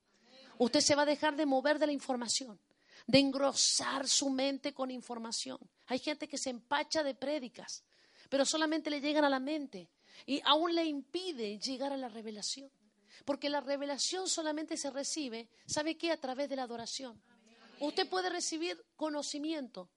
[0.58, 2.60] Usted se va a dejar de mover de la información,
[3.06, 5.60] de engrosar su mente con información.
[5.86, 7.84] Hay gente que se empacha de prédicas,
[8.28, 9.88] pero solamente le llegan a la mente
[10.26, 12.71] y aún le impide llegar a la revelación.
[13.23, 16.10] Porque la revelación solamente se recibe, ¿sabe qué?
[16.10, 17.21] A través de la adoración.
[17.80, 19.91] Usted puede recibir conocimiento.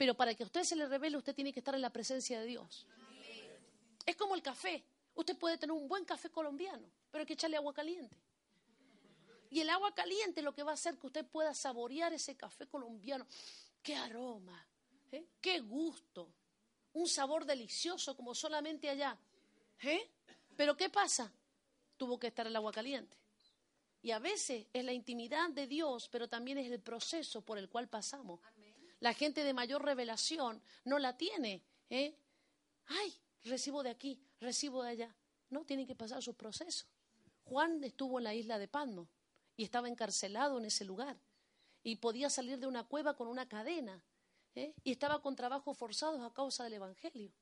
[0.00, 2.40] Pero para que a usted se le revele, usted tiene que estar en la presencia
[2.40, 2.86] de Dios.
[4.06, 4.82] Es como el café.
[5.14, 8.16] Usted puede tener un buen café colombiano, pero hay que echarle agua caliente.
[9.50, 12.66] Y el agua caliente lo que va a hacer que usted pueda saborear ese café
[12.66, 13.26] colombiano.
[13.82, 14.66] ¡Qué aroma!
[15.12, 15.26] ¿eh?
[15.38, 16.32] ¡Qué gusto!
[16.94, 19.18] Un sabor delicioso como solamente allá.
[19.82, 20.10] ¿eh?
[20.56, 21.30] Pero ¿qué pasa?
[21.98, 23.18] Tuvo que estar el agua caliente.
[24.00, 27.68] Y a veces es la intimidad de Dios, pero también es el proceso por el
[27.68, 28.40] cual pasamos.
[29.00, 31.62] La gente de mayor revelación no la tiene.
[31.88, 32.14] ¿eh?
[32.86, 35.16] Ay, recibo de aquí, recibo de allá.
[35.48, 36.86] No, tienen que pasar sus procesos.
[37.44, 39.08] Juan estuvo en la isla de Patmos
[39.56, 41.18] y estaba encarcelado en ese lugar.
[41.82, 44.04] Y podía salir de una cueva con una cadena.
[44.54, 44.74] ¿eh?
[44.84, 47.32] Y estaba con trabajos forzados a causa del Evangelio.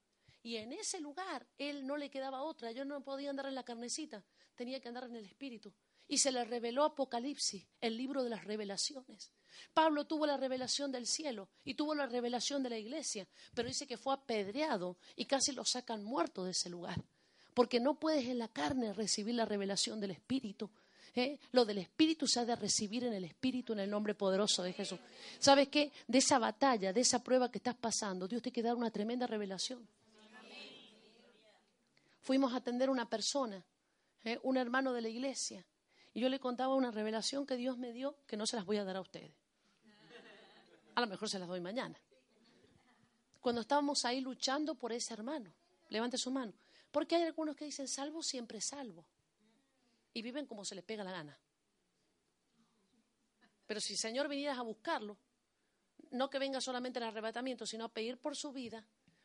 [0.43, 2.71] Y en ese lugar él no le quedaba otra.
[2.71, 5.75] Yo no podía andar en la carnecita, tenía que andar en el Espíritu
[6.09, 9.31] y se le reveló Apocalipsis, el libro de las revelaciones.
[9.75, 13.87] Pablo tuvo la revelación del cielo y tuvo la revelación de la iglesia, pero dice
[13.87, 17.03] que fue apedreado y casi lo sacan muerto de ese lugar,
[17.55, 20.71] porque no puedes en la carne recibir la revelación del Espíritu.
[21.15, 21.39] ¿eh?
[21.53, 24.73] Lo del Espíritu se ha de recibir en el Espíritu, en el nombre poderoso de
[24.73, 24.99] Jesús.
[25.39, 25.93] ¿Sabes qué?
[26.07, 29.27] De esa batalla, de esa prueba que estás pasando, Dios te quiere dar una tremenda
[29.27, 29.87] revelación.
[32.21, 33.65] Fuimos a atender a una persona,
[34.25, 34.39] ¿eh?
[34.43, 35.65] un hermano de la iglesia,
[36.19, 38.85] yo le contaba una revelación que Dios me dio que no se las voy a
[38.85, 39.33] dar a ustedes.
[40.95, 41.99] A lo mejor se las doy mañana.
[43.41, 45.53] Cuando estábamos ahí luchando por ese hermano,
[45.91, 46.53] levante su mano.
[46.91, 49.05] Porque hay algunos que dicen salvo, siempre salvo.
[50.13, 51.39] Y viven como se les pega la gana.
[53.67, 55.19] Pero si el Señor vinieras a buscarlo,
[56.11, 58.85] no que venga solamente el arrebatamiento, sino a pedir por su vida,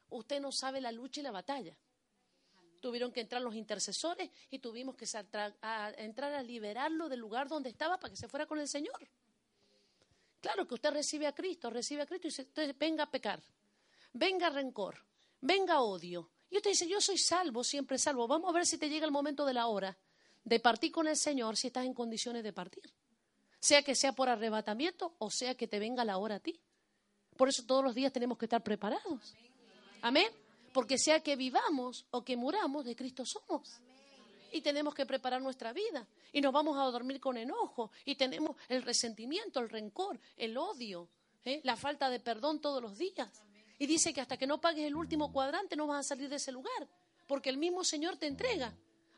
[0.10, 1.78] usted no sabe la lucha y la batalla
[2.84, 7.98] tuvieron que entrar los intercesores y tuvimos que entrar a liberarlo del lugar donde estaba
[7.98, 9.10] para que se fuera con el Señor.
[10.42, 13.42] Claro que usted recibe a Cristo, recibe a Cristo y entonces venga a pecar,
[14.12, 14.98] venga rencor,
[15.40, 16.30] venga odio.
[16.50, 18.28] Y usted dice, yo soy salvo, siempre salvo.
[18.28, 19.98] Vamos a ver si te llega el momento de la hora
[20.44, 22.84] de partir con el Señor, si estás en condiciones de partir.
[23.62, 26.60] Sea que sea por arrebatamiento o sea que te venga la hora a ti.
[27.38, 29.34] Por eso todos los días tenemos que estar preparados.
[30.02, 30.43] Amén.
[30.74, 33.80] Porque sea que vivamos o que muramos, de Cristo somos
[34.54, 36.08] y tenemos que preparar nuestra vida.
[36.32, 41.10] Y nos vamos a dormir con enojo y tenemos el resentimiento, el rencor, el odio,
[41.44, 41.60] ¿eh?
[41.64, 43.30] la falta de perdón todos los días.
[43.80, 46.36] Y dice que hasta que no pagues el último cuadrante no vas a salir de
[46.36, 46.88] ese lugar,
[47.28, 48.74] porque el mismo Señor te entrega.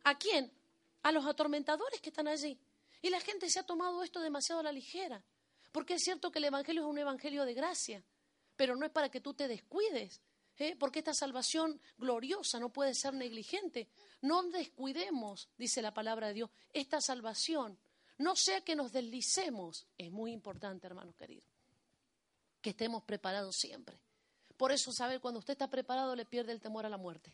[0.06, 0.52] ¿A quién?
[1.04, 2.58] A los atormentadores que están allí.
[3.02, 5.22] Y la gente se ha tomado esto demasiado a la ligera,
[5.74, 8.02] porque es cierto que el Evangelio es un Evangelio de gracia,
[8.56, 10.22] pero no es para que tú te descuides,
[10.60, 10.76] ¿eh?
[10.78, 13.90] porque esta salvación gloriosa no puede ser negligente.
[14.22, 17.78] No descuidemos, dice la palabra de Dios, esta salvación.
[18.18, 19.88] No sea que nos deslicemos.
[19.98, 21.46] Es muy importante, hermanos queridos,
[22.62, 24.00] que estemos preparados siempre.
[24.58, 27.34] Por eso, saber cuando usted está preparado, le pierde el temor a la muerte.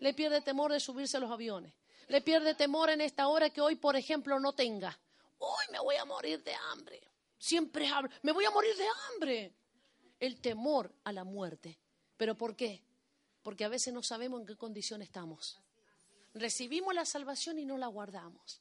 [0.00, 1.74] Le pierde temor de subirse a los aviones.
[2.06, 4.96] Le pierde temor en esta hora que hoy, por ejemplo, no tenga.
[5.38, 7.02] Hoy me voy a morir de hambre.
[7.36, 9.54] Siempre hablo, me voy a morir de hambre.
[10.20, 11.78] El temor a la muerte
[12.18, 12.82] ¿Pero por qué?
[13.42, 15.58] Porque a veces no sabemos en qué condición estamos.
[16.34, 18.60] Recibimos la salvación y no la guardamos.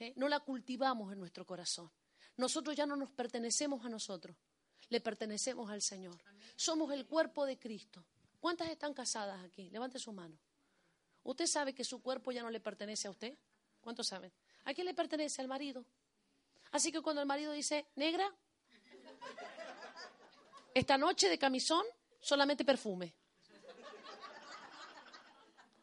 [0.00, 0.12] ¿eh?
[0.16, 1.88] No la cultivamos en nuestro corazón.
[2.36, 4.36] Nosotros ya no nos pertenecemos a nosotros,
[4.88, 6.20] le pertenecemos al Señor.
[6.56, 8.04] Somos el cuerpo de Cristo.
[8.40, 9.70] ¿Cuántas están casadas aquí?
[9.70, 10.36] Levante su mano.
[11.22, 13.36] ¿Usted sabe que su cuerpo ya no le pertenece a usted?
[13.80, 14.32] ¿Cuántos saben?
[14.64, 15.40] ¿A quién le pertenece?
[15.40, 15.84] Al marido.
[16.72, 18.30] Así que cuando el marido dice, negra,
[20.74, 21.84] esta noche de camisón,
[22.26, 23.14] solamente perfume.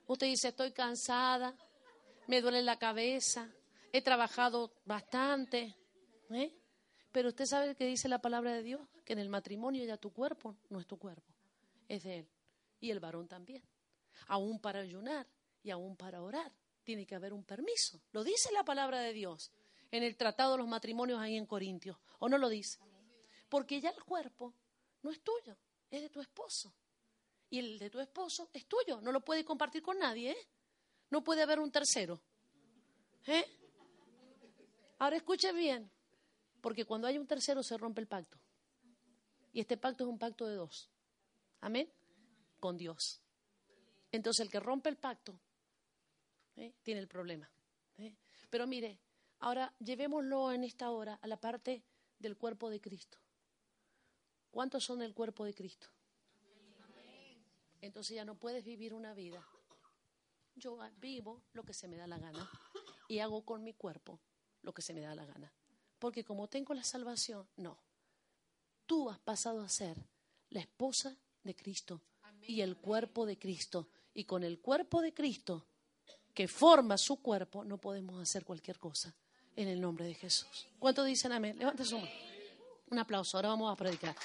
[0.08, 1.56] Usted dice, estoy cansada,
[2.28, 3.50] me duele la cabeza,
[3.94, 5.74] he trabajado bastante.
[6.32, 6.54] ¿eh?
[7.14, 10.12] Pero usted sabe que dice la palabra de Dios, que en el matrimonio ya tu
[10.12, 11.34] cuerpo no es tu cuerpo,
[11.88, 12.30] es de él.
[12.82, 13.64] Y el varón también.
[14.28, 15.26] Aún para ayunar
[15.64, 16.52] y aún para orar,
[16.84, 18.02] tiene que haber un permiso.
[18.12, 19.50] Lo dice la palabra de Dios
[19.92, 21.96] en el tratado de los matrimonios ahí en Corintios.
[22.20, 22.80] ¿O no lo dice?
[23.48, 24.54] Porque ya el cuerpo
[25.04, 25.56] no es tuyo
[25.98, 26.74] es de tu esposo.
[27.52, 30.48] Y el de tu esposo es tuyo, no lo puedes compartir con nadie, ¿eh?
[31.12, 32.20] No puede haber un tercero.
[33.28, 33.46] ¿Eh?
[34.98, 35.92] Ahora escuche bien,
[36.62, 38.40] porque cuando hay un tercero se rompe el pacto.
[39.52, 40.90] Y este pacto es un pacto de dos.
[41.62, 41.88] Amén.
[42.60, 43.22] Con Dios.
[44.12, 45.40] Entonces el que rompe el pacto
[46.56, 46.74] ¿eh?
[46.82, 47.48] tiene el problema.
[48.00, 48.16] ¿eh?
[48.50, 49.00] Pero mire,
[49.40, 51.84] ahora llevémoslo en esta hora a la parte
[52.18, 53.20] del cuerpo de Cristo.
[54.54, 55.88] ¿Cuántos son el cuerpo de Cristo?
[57.82, 59.44] Entonces ya no puedes vivir una vida.
[60.54, 62.48] Yo vivo lo que se me da la gana
[63.08, 64.20] y hago con mi cuerpo
[64.62, 65.52] lo que se me da la gana.
[65.98, 67.80] Porque como tengo la salvación, no.
[68.86, 69.98] Tú has pasado a ser
[70.50, 72.04] la esposa de Cristo
[72.44, 73.90] y el cuerpo de Cristo.
[74.14, 75.66] Y con el cuerpo de Cristo,
[76.32, 79.16] que forma su cuerpo, no podemos hacer cualquier cosa.
[79.56, 80.68] En el nombre de Jesús.
[80.78, 81.58] ¿Cuántos dicen amén?
[81.58, 82.33] Levanta su mano.
[82.94, 83.38] Un aplauso.
[83.38, 84.16] Ahora vamos a predicar.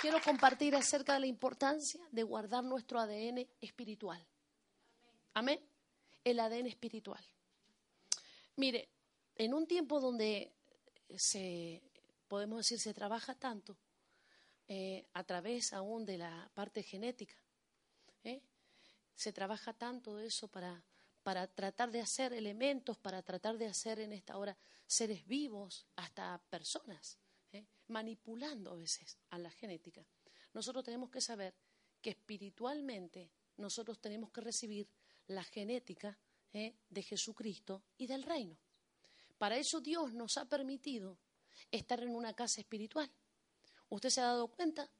[0.00, 4.26] quiero compartir acerca de la importancia de guardar nuestro ADN espiritual.
[5.34, 5.60] Amén.
[6.24, 7.22] El ADN espiritual.
[8.56, 8.88] Mire,
[9.36, 10.50] en un tiempo donde
[11.14, 11.82] se,
[12.26, 13.76] podemos decir, se trabaja tanto
[14.66, 17.36] eh, a través aún de la parte genética,
[18.24, 18.40] ¿eh?
[19.14, 20.82] se trabaja tanto de eso para,
[21.22, 24.56] para tratar de hacer elementos, para tratar de hacer en esta hora
[24.86, 27.18] seres vivos, hasta personas
[27.92, 30.04] manipulando a veces a la genética.
[30.54, 31.54] Nosotros tenemos que saber
[32.00, 34.88] que espiritualmente nosotros tenemos que recibir
[35.28, 36.18] la genética
[36.52, 36.74] ¿eh?
[36.88, 38.56] de Jesucristo y del reino.
[39.38, 41.18] Para eso Dios nos ha permitido
[41.70, 43.10] estar en una casa espiritual.
[43.88, 44.90] Usted se ha dado cuenta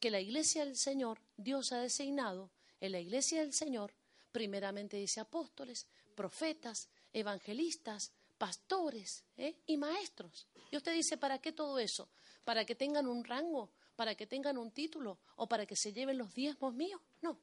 [0.00, 3.94] que la iglesia del Señor, Dios ha designado en la iglesia del Señor,
[4.38, 9.56] primeramente dice apóstoles, profetas, evangelistas, pastores ¿eh?
[9.66, 10.46] y maestros.
[10.70, 12.08] Y usted dice, ¿para qué todo eso?
[12.44, 13.72] ¿Para que tengan un rango?
[13.96, 15.18] ¿Para que tengan un título?
[15.34, 17.00] ¿O para que se lleven los diezmos míos?
[17.20, 17.40] No,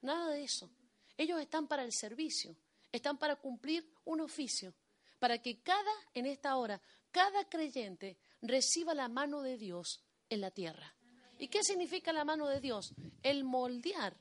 [0.00, 0.68] nada de eso.
[1.16, 2.56] Ellos están para el servicio,
[2.90, 4.74] están para cumplir un oficio,
[5.20, 10.50] para que cada, en esta hora, cada creyente reciba la mano de Dios en la
[10.50, 10.92] tierra.
[11.38, 12.94] ¿Y qué significa la mano de Dios?
[13.22, 14.16] El moldear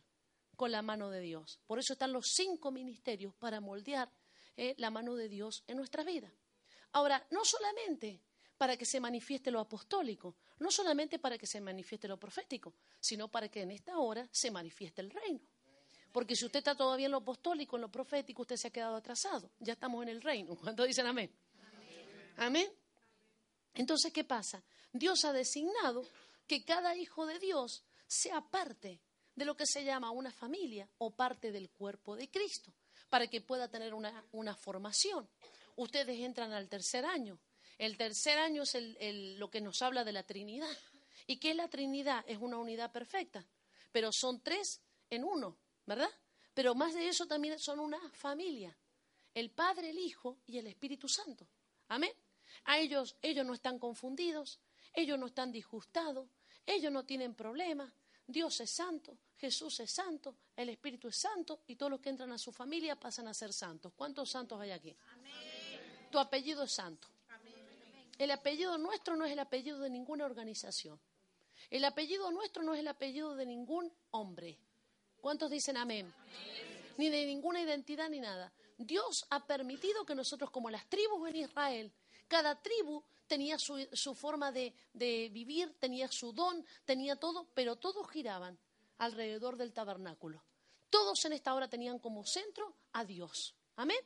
[0.62, 1.60] con la mano de Dios.
[1.66, 4.12] Por eso están los cinco ministerios para moldear
[4.56, 6.32] eh, la mano de Dios en nuestra vida.
[6.92, 8.22] Ahora, no solamente
[8.60, 13.28] para que se manifieste lo apostólico, no solamente para que se manifieste lo profético, sino
[13.28, 15.42] para que en esta hora se manifieste el reino.
[16.12, 18.96] Porque si usted está todavía en lo apostólico, en lo profético, usted se ha quedado
[18.96, 19.50] atrasado.
[19.58, 20.56] Ya estamos en el reino.
[20.56, 21.36] ¿Cuántos dicen amén?
[22.38, 22.72] Amén.
[23.74, 24.64] Entonces, ¿qué pasa?
[24.94, 26.08] Dios ha designado
[26.46, 29.02] que cada hijo de Dios sea parte
[29.36, 32.74] de lo que se llama una familia o parte del cuerpo de Cristo,
[33.10, 35.30] para que pueda tener una, una formación.
[35.76, 37.40] Ustedes entran al tercer año.
[37.78, 40.78] El tercer año es lo que nos habla de la Trinidad.
[41.28, 42.24] ¿Y qué es la Trinidad?
[42.28, 43.46] Es una unidad perfecta,
[43.92, 46.10] pero son tres en uno, ¿verdad?
[46.54, 48.78] Pero más de eso también son una familia.
[49.34, 51.48] El Padre, el Hijo y el Espíritu Santo.
[51.88, 52.12] Amén.
[52.66, 54.60] A ellos, ellos no están confundidos,
[54.94, 56.30] ellos no están disgustados,
[56.66, 57.94] ellos no tienen problemas.
[58.32, 62.32] Dios es santo, Jesús es santo, el Espíritu es santo y todos los que entran
[62.32, 63.94] a su familia pasan a ser santos.
[63.96, 64.96] ¿Cuántos santos hay aquí?
[66.10, 67.08] Tu apellido es santo.
[68.18, 71.00] El apellido nuestro no es el apellido de ninguna organización.
[71.70, 74.60] El apellido nuestro no es el apellido de ningún hombre.
[75.22, 76.14] ¿Cuántos dicen amén?
[76.98, 78.52] Ni de ninguna identidad ni nada.
[78.78, 81.92] Dios ha permitido que nosotros, como las tribus en Israel,
[82.28, 88.12] cada tribu tenía su, forma de, de vivir, tenía su don, tenía todo, pero todos
[88.12, 88.60] giraban
[88.98, 90.44] alrededor del tabernáculo.
[90.90, 93.56] Todos en esta hora tenían como centro a Dios.
[93.78, 94.00] Amén.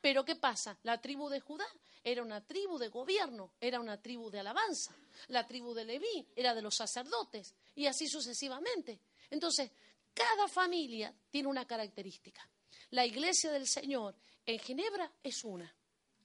[0.00, 0.76] Pero ¿qué pasa?
[0.82, 1.64] La tribu de Judá
[2.02, 4.96] era una tribu de gobierno, era una tribu de alabanza.
[5.28, 8.98] La tribu de Leví era de los sacerdotes y así sucesivamente.
[9.30, 9.70] Entonces,
[10.12, 12.44] cada familia tiene una característica.
[12.90, 15.72] La iglesia del Señor en Ginebra es una.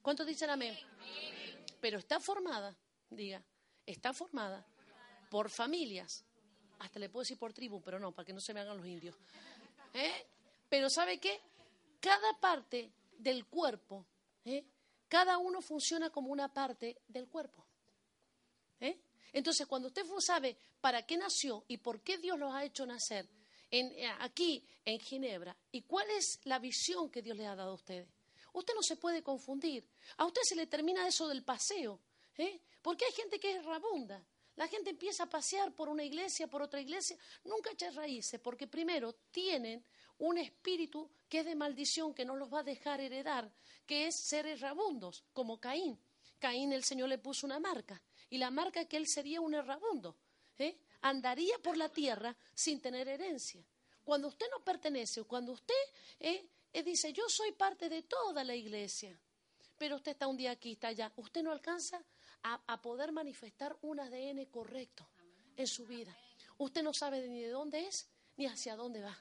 [0.02, 0.76] ¿Cuántos dicen amén?
[1.80, 2.76] Pero está formada,
[3.10, 3.42] diga,
[3.86, 4.66] está formada
[5.30, 6.24] por familias.
[6.78, 8.86] Hasta le puedo decir por tribu, pero no, para que no se me hagan los
[8.86, 9.16] indios.
[9.94, 10.26] ¿Eh?
[10.68, 11.40] Pero ¿sabe qué?
[12.00, 14.06] Cada parte del cuerpo,
[14.44, 14.64] ¿eh?
[15.08, 17.64] cada uno funciona como una parte del cuerpo.
[18.80, 19.00] ¿eh?
[19.32, 23.28] Entonces, cuando usted sabe para qué nació y por qué Dios los ha hecho nacer
[23.70, 27.74] eh, aquí en Ginebra y cuál es la visión que Dios le ha dado a
[27.74, 28.08] ustedes,
[28.58, 29.88] usted no se puede confundir.
[30.16, 32.00] A usted se le termina eso del paseo,
[32.82, 34.24] porque hay gente que es rabunda.
[34.56, 38.66] La gente empieza a pasear por una iglesia, por otra iglesia, nunca echa raíces, porque
[38.66, 39.84] primero tienen
[40.18, 43.52] un espíritu que es de maldición, que no los va a dejar heredar,
[43.86, 45.98] que es ser errabundos, como Caín.
[46.40, 50.16] Caín el Señor le puso una marca, y la marca que él sería un errabundo.
[50.58, 50.76] ¿eh?
[51.02, 53.64] Andaría por la tierra sin tener herencia.
[54.04, 55.74] Cuando usted no pertenece, cuando usted
[56.18, 56.48] ¿eh?
[56.84, 59.18] Dice, yo soy parte de toda la iglesia,
[59.76, 62.02] pero usted está un día aquí, está allá, usted no alcanza
[62.42, 65.08] a, a poder manifestar un ADN correcto
[65.56, 66.16] en su vida.
[66.56, 69.16] Usted no sabe ni de dónde es ni hacia dónde va.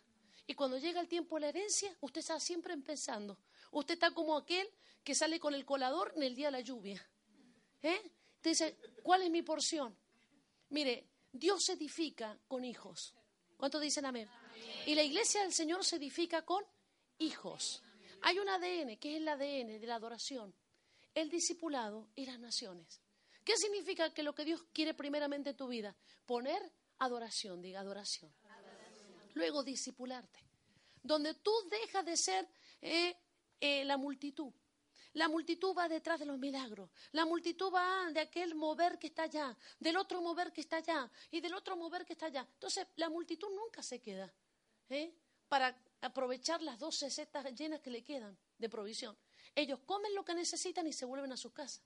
[0.46, 3.38] Y cuando llega el tiempo de la herencia, usted está siempre pensando.
[3.72, 4.67] Usted está como aquel
[5.04, 7.06] que sale con el colador en el día de la lluvia.
[7.82, 8.12] ¿Eh?
[8.41, 9.96] Dice, ¿cuál es mi porción?
[10.70, 13.13] Mire, Dios se edifica con hijos.
[13.58, 14.30] ¿Cuántos dicen amén?
[14.86, 16.63] Y la iglesia del Señor se edifica con
[17.19, 17.82] hijos.
[18.21, 20.53] Hay un ADN, que es el ADN de la adoración,
[21.13, 23.01] el discipulado y las naciones.
[23.43, 25.95] ¿Qué significa que lo que Dios quiere primeramente en tu vida?
[26.25, 28.34] Poner adoración, diga adoración
[29.38, 30.39] luego discipularte,
[31.01, 32.49] donde tú dejas de ser
[32.82, 33.15] eh,
[33.60, 34.51] eh, la multitud.
[35.13, 36.91] La multitud va detrás de los milagros.
[37.12, 41.10] La multitud va de aquel mover que está allá, del otro mover que está allá
[41.32, 42.47] y del otro mover que está allá.
[42.53, 44.32] Entonces, la multitud nunca se queda
[44.89, 45.15] ¿eh?
[45.47, 49.17] para aprovechar las dos cestas llenas que le quedan de provisión.
[49.55, 51.81] Ellos comen lo que necesitan y se vuelven a su casa.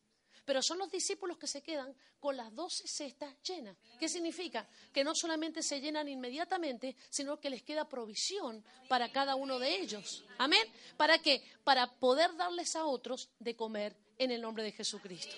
[0.45, 3.78] Pero son los discípulos que se quedan con las doce cestas llenas.
[4.00, 4.67] ¿Qué significa?
[4.91, 9.76] Que no solamente se llenan inmediatamente, sino que les queda provisión para cada uno de
[9.80, 10.26] ellos.
[10.39, 10.63] Amén.
[10.97, 11.43] ¿Para qué?
[11.63, 15.36] Para poder darles a otros de comer en el nombre de Jesucristo.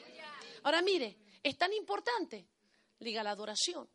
[0.64, 2.48] Ahora mire, es tan importante,
[3.00, 3.90] diga la adoración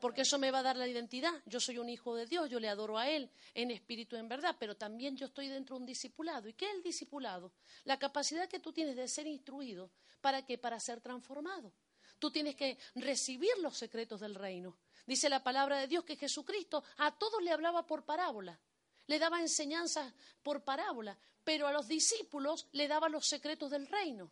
[0.00, 1.32] porque eso me va a dar la identidad.
[1.46, 4.28] Yo soy un hijo de Dios, yo le adoro a Él en espíritu y en
[4.28, 6.48] verdad, pero también yo estoy dentro de un discipulado.
[6.48, 7.52] ¿Y qué es el discipulado?
[7.84, 9.90] La capacidad que tú tienes de ser instruido.
[10.20, 10.58] ¿Para qué?
[10.58, 11.72] Para ser transformado.
[12.18, 14.76] Tú tienes que recibir los secretos del reino.
[15.06, 18.58] Dice la palabra de Dios que Jesucristo a todos le hablaba por parábola,
[19.06, 24.30] le daba enseñanzas por parábola, pero a los discípulos le daba los secretos del reino.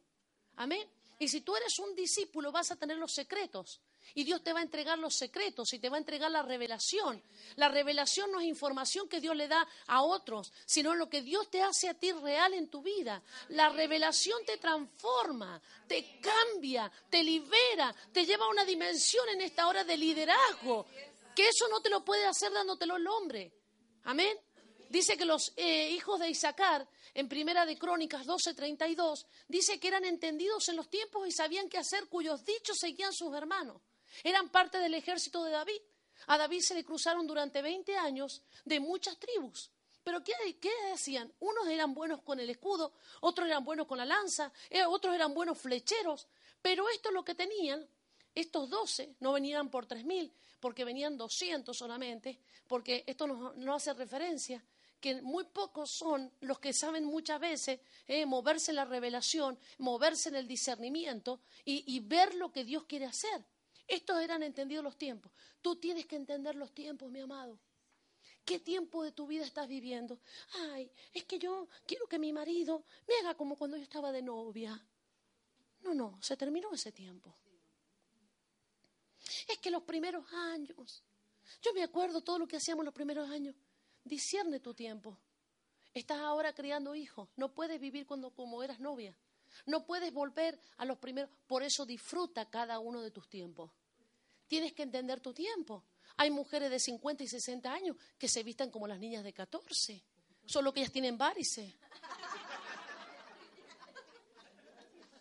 [0.57, 0.87] Amén.
[1.19, 3.81] Y si tú eres un discípulo vas a tener los secretos.
[4.15, 7.23] Y Dios te va a entregar los secretos y te va a entregar la revelación.
[7.57, 11.51] La revelación no es información que Dios le da a otros, sino lo que Dios
[11.51, 13.23] te hace a ti real en tu vida.
[13.49, 19.69] La revelación te transforma, te cambia, te libera, te lleva a una dimensión en esta
[19.69, 20.87] hora de liderazgo,
[21.35, 23.53] que eso no te lo puede hacer dándotelo el hombre.
[24.05, 24.39] Amén.
[24.89, 30.05] Dice que los eh, hijos de Isaacar, en Primera de Crónicas 12:32, dice que eran
[30.05, 33.83] entendidos en los tiempos y sabían qué hacer, cuyos dichos seguían sus hermanos.
[34.23, 35.81] Eran parte del ejército de David.
[36.27, 39.71] A David se le cruzaron durante 20 años de muchas tribus,
[40.03, 41.33] Pero ¿qué, ¿qué hacían?
[41.39, 45.35] Unos eran buenos con el escudo, otros eran buenos con la lanza, eh, otros eran
[45.35, 46.29] buenos flecheros.
[46.63, 47.87] Pero esto es lo que tenían.
[48.35, 53.93] Estos doce no venían por tres mil, porque venían doscientos solamente, porque esto no, hace
[53.95, 54.65] referencia
[55.01, 60.29] que muy pocos son los que saben muchas veces eh, moverse en la revelación, moverse
[60.29, 63.45] en el discernimiento y ver lo que Dios quiere hacer.
[63.89, 65.33] Estos eran entendidos los tiempos.
[65.63, 67.59] Tú tienes que entender los tiempos, mi amado.
[68.45, 70.21] ¿Qué tiempo de tu vida estás viviendo?
[70.71, 74.23] Ay, es que yo quiero que mi marido me haga como cuando yo estaba de
[74.23, 74.87] novia.
[75.81, 77.35] No, no, se terminó ese tiempo.
[79.49, 81.03] Es que los primeros años,
[81.63, 83.55] yo me acuerdo todo lo que hacíamos los primeros años.
[84.05, 85.19] Discierne tu tiempo.
[85.95, 87.29] Estás ahora criando hijos.
[87.37, 89.17] No puedes vivir cuando como eras novia.
[89.67, 91.31] No puedes volver a los primeros.
[91.47, 93.71] Por eso disfruta cada uno de tus tiempos.
[94.47, 95.85] Tienes que entender tu tiempo.
[96.17, 100.03] Hay mujeres de 50 y 60 años que se vistan como las niñas de 14,
[100.47, 101.73] solo que ellas tienen varices.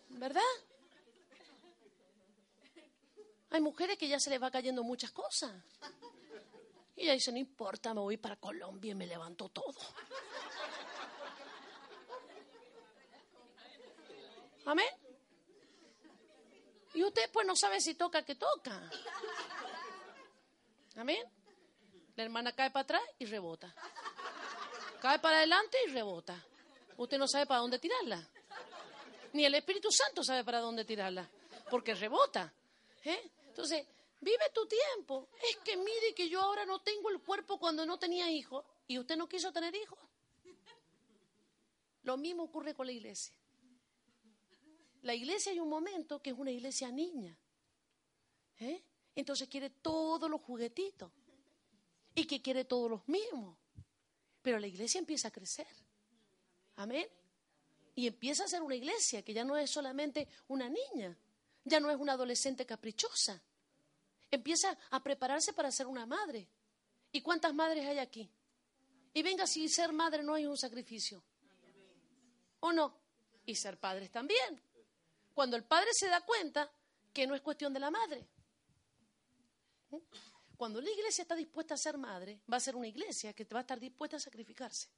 [0.08, 0.42] ¿Verdad?
[3.50, 5.52] Hay mujeres que ya se les va cayendo muchas cosas.
[6.96, 9.78] Y ella dice, no importa, me voy para Colombia y me levanto todo.
[14.68, 14.86] Amén.
[16.92, 18.90] Y usted pues no sabe si toca que toca.
[20.96, 21.24] Amén.
[22.16, 23.74] La hermana cae para atrás y rebota.
[25.00, 26.44] Cae para adelante y rebota.
[26.98, 28.28] Usted no sabe para dónde tirarla.
[29.32, 31.26] Ni el Espíritu Santo sabe para dónde tirarla.
[31.70, 32.52] Porque rebota.
[33.04, 33.30] ¿eh?
[33.46, 33.86] Entonces,
[34.20, 35.28] vive tu tiempo.
[35.48, 38.66] Es que mire que yo ahora no tengo el cuerpo cuando no tenía hijos.
[38.86, 39.98] ¿Y usted no quiso tener hijos?
[42.02, 43.37] Lo mismo ocurre con la iglesia.
[45.02, 47.36] La iglesia hay un momento que es una iglesia niña.
[48.60, 48.82] ¿eh?
[49.14, 51.10] entonces quiere todos los juguetitos
[52.14, 53.56] y que quiere todos los mismos.
[54.42, 55.66] Pero la iglesia empieza a crecer.
[56.76, 57.08] Amén.
[57.96, 61.16] Y empieza a ser una iglesia que ya no es solamente una niña,
[61.64, 63.42] ya no es una adolescente caprichosa.
[64.30, 66.46] Empieza a prepararse para ser una madre.
[67.10, 68.30] ¿Y cuántas madres hay aquí?
[69.14, 71.22] Y venga, si ser madre no hay un sacrificio.
[72.60, 72.94] ¿O no?
[73.46, 74.67] Y ser padres también.
[75.38, 76.68] Cuando el padre se da cuenta
[77.12, 78.26] que no es cuestión de la madre,
[80.56, 83.58] cuando la iglesia está dispuesta a ser madre, va a ser una iglesia que va
[83.58, 84.88] a estar dispuesta a sacrificarse.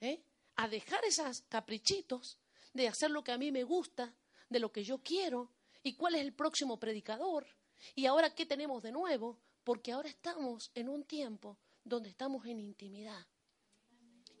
[0.00, 0.24] ¿Eh?
[0.56, 2.38] A dejar esos caprichitos
[2.72, 4.10] de hacer lo que a mí me gusta,
[4.48, 5.50] de lo que yo quiero,
[5.82, 7.46] y cuál es el próximo predicador,
[7.94, 12.58] y ahora qué tenemos de nuevo, porque ahora estamos en un tiempo donde estamos en
[12.58, 13.26] intimidad.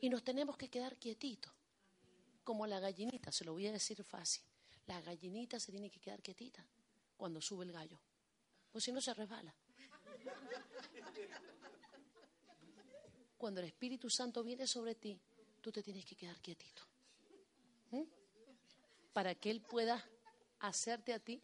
[0.00, 1.52] Y nos tenemos que quedar quietitos,
[2.44, 4.42] como la gallinita, se lo voy a decir fácil.
[4.86, 6.64] La gallinita se tiene que quedar quietita
[7.16, 7.98] cuando sube el gallo
[8.74, 9.54] pues si no se resbala.
[13.38, 15.16] Cuando el Espíritu Santo viene sobre ti,
[15.60, 16.82] tú te tienes que quedar quietito.
[17.92, 18.02] ¿Mm?
[19.12, 20.04] Para que Él pueda
[20.58, 21.40] hacerte a ti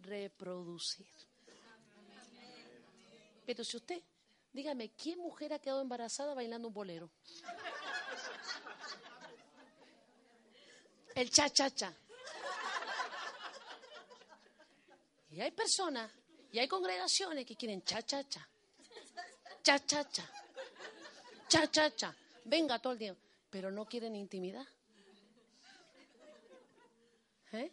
[0.00, 1.06] reproducir.
[3.44, 4.02] Pero si usted,
[4.54, 7.10] dígame, ¿quién mujer ha quedado embarazada bailando un bolero?
[11.14, 11.94] El cha-cha-cha.
[15.32, 16.10] Y hay personas
[16.52, 18.46] y hay congregaciones que quieren cha, cha, cha.
[19.62, 20.30] Cha, cha, cha.
[21.48, 22.16] Cha, cha, cha.
[22.44, 23.16] Venga todo el día.
[23.50, 24.66] Pero no quieren intimidad.
[27.52, 27.70] ¿Eh?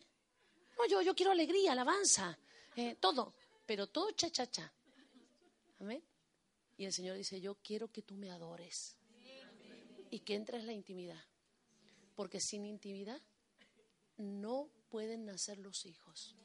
[0.77, 2.37] No, yo, yo quiero alegría, alabanza,
[2.75, 3.33] eh, todo.
[3.65, 4.71] Pero todo cha, cha, cha.
[5.79, 6.01] Amén.
[6.77, 8.95] Y el Señor dice, yo quiero que tú me adores.
[10.11, 11.23] Y que entres en la intimidad.
[12.15, 13.21] Porque sin intimidad
[14.17, 16.35] no pueden nacer los hijos.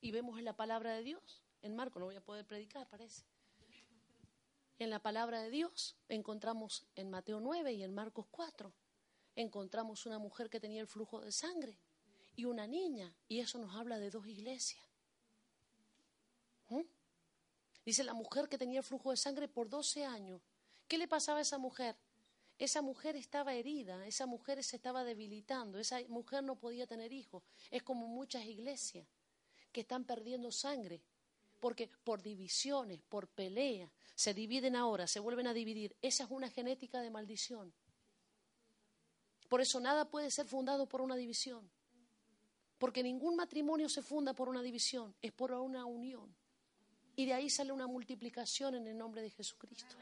[0.00, 3.24] Y vemos en la palabra de Dios, en Marco, no voy a poder predicar, parece.
[4.78, 8.72] En la palabra de Dios encontramos en Mateo 9 y en Marcos 4,
[9.36, 11.78] encontramos una mujer que tenía el flujo de sangre
[12.34, 14.82] y una niña, y eso nos habla de dos iglesias.
[16.68, 16.80] ¿Mm?
[17.84, 20.40] Dice la mujer que tenía el flujo de sangre por 12 años.
[20.88, 21.96] ¿Qué le pasaba a esa mujer?
[22.58, 27.42] Esa mujer estaba herida, esa mujer se estaba debilitando, esa mujer no podía tener hijos.
[27.70, 29.06] Es como muchas iglesias
[29.70, 31.02] que están perdiendo sangre,
[31.60, 35.96] porque por divisiones, por peleas, se dividen ahora, se vuelven a dividir.
[36.02, 37.72] Esa es una genética de maldición.
[39.48, 41.68] Por eso nada puede ser fundado por una división,
[42.78, 46.34] porque ningún matrimonio se funda por una división, es por una unión.
[47.16, 49.96] Y de ahí sale una multiplicación en el nombre de Jesucristo.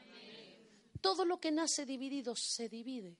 [1.01, 3.17] Todo lo que nace dividido se divide.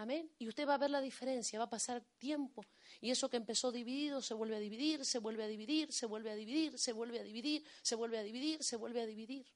[0.00, 0.32] Amén.
[0.38, 2.64] Y usted va a ver la diferencia, va a pasar tiempo.
[3.02, 6.30] Y eso que empezó dividido se vuelve a dividir, se vuelve a dividir, se vuelve
[6.30, 9.46] a dividir, se vuelve a dividir, se vuelve a dividir, se vuelve a dividir.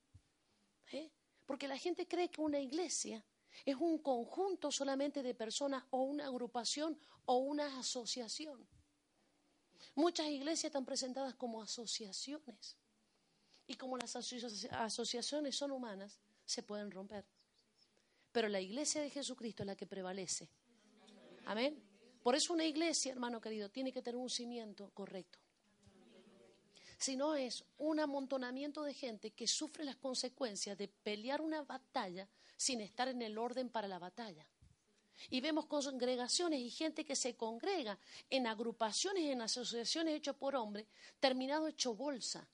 [0.92, 1.10] ¿Eh?
[1.46, 3.24] Porque la gente cree que una iglesia
[3.64, 8.68] es un conjunto solamente de personas o una agrupación o una asociación.
[9.94, 12.76] Muchas iglesias están presentadas como asociaciones.
[13.66, 17.24] Y como las asociaciones son humanas, se pueden romper.
[18.34, 20.48] Pero la iglesia de Jesucristo es la que prevalece.
[21.44, 21.80] Amén.
[22.20, 25.38] Por eso una iglesia, hermano querido, tiene que tener un cimiento correcto.
[26.98, 32.28] Si no es un amontonamiento de gente que sufre las consecuencias de pelear una batalla
[32.56, 34.44] sin estar en el orden para la batalla.
[35.30, 37.96] Y vemos congregaciones y gente que se congrega
[38.30, 40.88] en agrupaciones, en asociaciones hechas por hombres,
[41.20, 42.48] terminado hecho bolsa.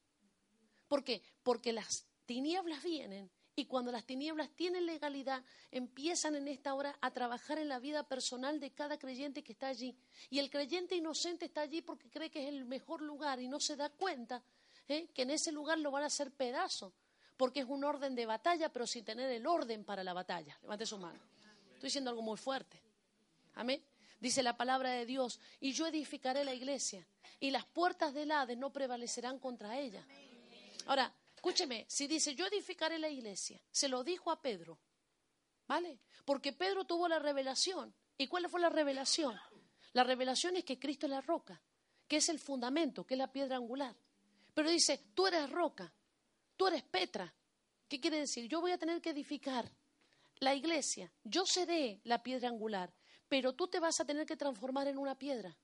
[0.88, 1.22] ¿Por qué?
[1.42, 7.10] Porque las tinieblas vienen y cuando las tinieblas tienen legalidad, empiezan en esta hora a
[7.10, 9.96] trabajar en la vida personal de cada creyente que está allí.
[10.30, 13.60] Y el creyente inocente está allí porque cree que es el mejor lugar y no
[13.60, 14.42] se da cuenta
[14.88, 15.08] ¿eh?
[15.14, 16.92] que en ese lugar lo van a hacer pedazo,
[17.36, 20.58] porque es un orden de batalla, pero sin tener el orden para la batalla.
[20.62, 21.18] Levante su mano.
[21.74, 22.82] Estoy diciendo algo muy fuerte.
[23.54, 23.82] Amén.
[24.20, 27.06] Dice la palabra de Dios, y yo edificaré la iglesia,
[27.40, 30.04] y las puertas del Hades no prevalecerán contra ella.
[30.86, 34.78] Ahora, escúcheme, si dice, yo edificaré la iglesia, se lo dijo a Pedro,
[35.66, 35.98] ¿vale?
[36.26, 37.94] Porque Pedro tuvo la revelación.
[38.18, 39.40] ¿Y cuál fue la revelación?
[39.94, 41.62] La revelación es que Cristo es la roca,
[42.06, 43.96] que es el fundamento, que es la piedra angular.
[44.52, 45.90] Pero dice, tú eres roca,
[46.58, 47.34] tú eres Petra.
[47.88, 48.46] ¿Qué quiere decir?
[48.46, 49.72] Yo voy a tener que edificar
[50.40, 52.92] la iglesia, yo seré la piedra angular,
[53.30, 55.56] pero tú te vas a tener que transformar en una piedra.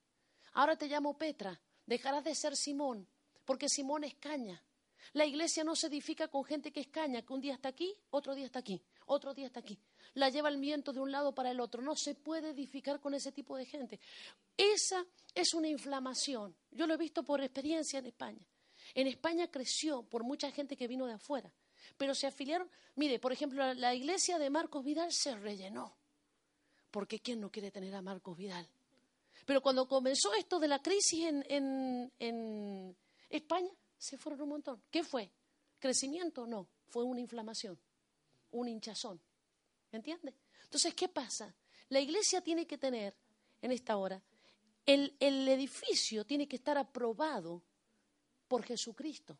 [0.55, 3.07] Ahora te llamo Petra, dejarás de ser Simón,
[3.45, 4.66] porque Simón es caña.
[5.13, 7.95] La iglesia no se edifica con gente que es caña, que un día está aquí,
[8.11, 9.79] otro día está aquí, otro día está aquí.
[10.15, 11.83] La lleva el viento de un lado para el otro.
[11.83, 14.01] No se puede edificar con ese tipo de gente.
[14.57, 16.57] Esa es una inflamación.
[16.71, 18.47] Yo lo he visto por experiencia en España.
[18.95, 21.53] En España creció por mucha gente que vino de afuera.
[21.97, 25.97] Pero se afiliaron, mire, por ejemplo, la, iglesia de Marcos Vidal se rellenó.
[26.91, 28.67] Porque ¿quién no quiere tener a Marcos Vidal?
[29.45, 32.97] Pero cuando comenzó esto de la crisis en, en
[33.29, 34.83] España, se fueron un montón.
[34.91, 35.31] ¿Qué fue?
[35.79, 36.47] ¿Crecimiento?
[36.47, 37.79] No, fue una inflamación,
[38.51, 39.21] un hinchazón.
[39.93, 40.35] ¿Me entiende?
[40.65, 41.55] Entonces, ¿qué pasa?
[41.89, 43.17] La iglesia tiene que tener,
[43.63, 44.23] en esta hora,
[44.85, 47.63] el, el edificio tiene que estar aprobado
[48.49, 49.39] por Jesucristo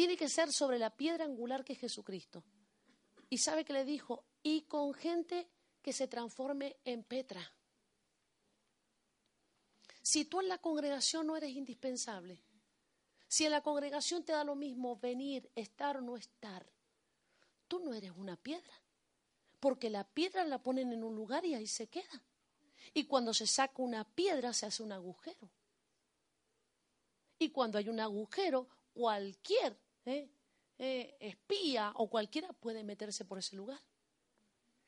[0.00, 2.42] tiene que ser sobre la piedra angular que es Jesucristo.
[3.28, 5.46] Y sabe que le dijo, y con gente
[5.82, 7.46] que se transforme en Petra.
[10.00, 12.42] Si tú en la congregación no eres indispensable,
[13.30, 16.66] si en la congregación te da lo mismo venir, estar o no estar,
[17.68, 18.74] tú no eres una piedra.
[19.60, 22.24] Porque la piedra la ponen en un lugar y ahí se queda.
[22.92, 25.48] Y cuando se saca una piedra se hace un agujero.
[27.38, 30.28] Y cuando hay un agujero, cualquier ¿eh?
[30.76, 33.80] Eh, espía o cualquiera puede meterse por ese lugar.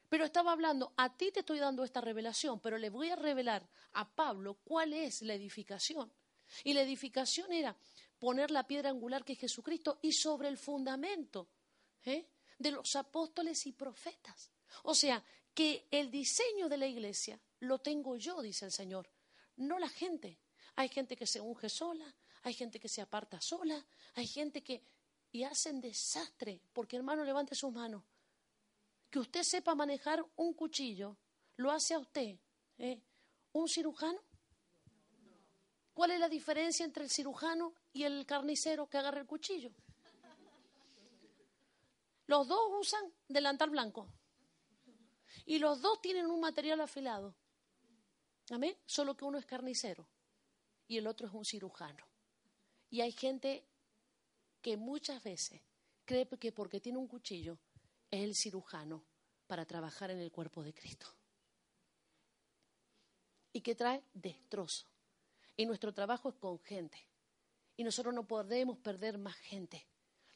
[0.09, 3.69] Pero estaba hablando, a ti te estoy dando esta revelación, pero le voy a revelar
[3.93, 6.13] a Pablo cuál es la edificación.
[6.65, 7.77] Y la edificación era
[8.19, 11.49] poner la piedra angular que es Jesucristo y sobre el fundamento
[12.05, 12.27] ¿eh?
[12.59, 14.51] de los apóstoles y profetas.
[14.85, 15.23] O sea,
[15.55, 19.11] que el diseño de la iglesia lo tengo yo, dice el Señor,
[19.57, 20.39] no la gente.
[20.77, 23.85] Hay gente que se unge sola, hay gente que se aparta sola,
[24.15, 24.83] hay gente que
[25.33, 28.05] y hacen desastre, porque hermano, levante sus manos.
[29.11, 31.17] Que usted sepa manejar un cuchillo,
[31.57, 32.39] lo hace a usted.
[32.79, 33.01] ¿eh?
[33.53, 34.21] ¿Un cirujano?
[35.95, 39.73] ¿Cuál es la diferencia entre el cirujano y el carnicero que agarra el cuchillo?
[42.27, 44.09] Los dos usan delantal blanco.
[45.45, 47.35] Y los dos tienen un material afilado.
[48.51, 48.77] Amén.
[48.87, 50.07] Solo que uno es carnicero
[50.87, 52.07] y el otro es un cirujano.
[52.91, 53.67] Y hay gente
[54.61, 55.61] que muchas veces
[56.05, 57.59] cree que porque tiene un cuchillo
[58.11, 59.05] es el cirujano
[59.47, 61.07] para trabajar en el cuerpo de Cristo.
[63.53, 64.92] Y que trae destrozo.
[65.57, 66.99] Y nuestro trabajo es con gente.
[67.77, 69.87] Y nosotros no podemos perder más gente.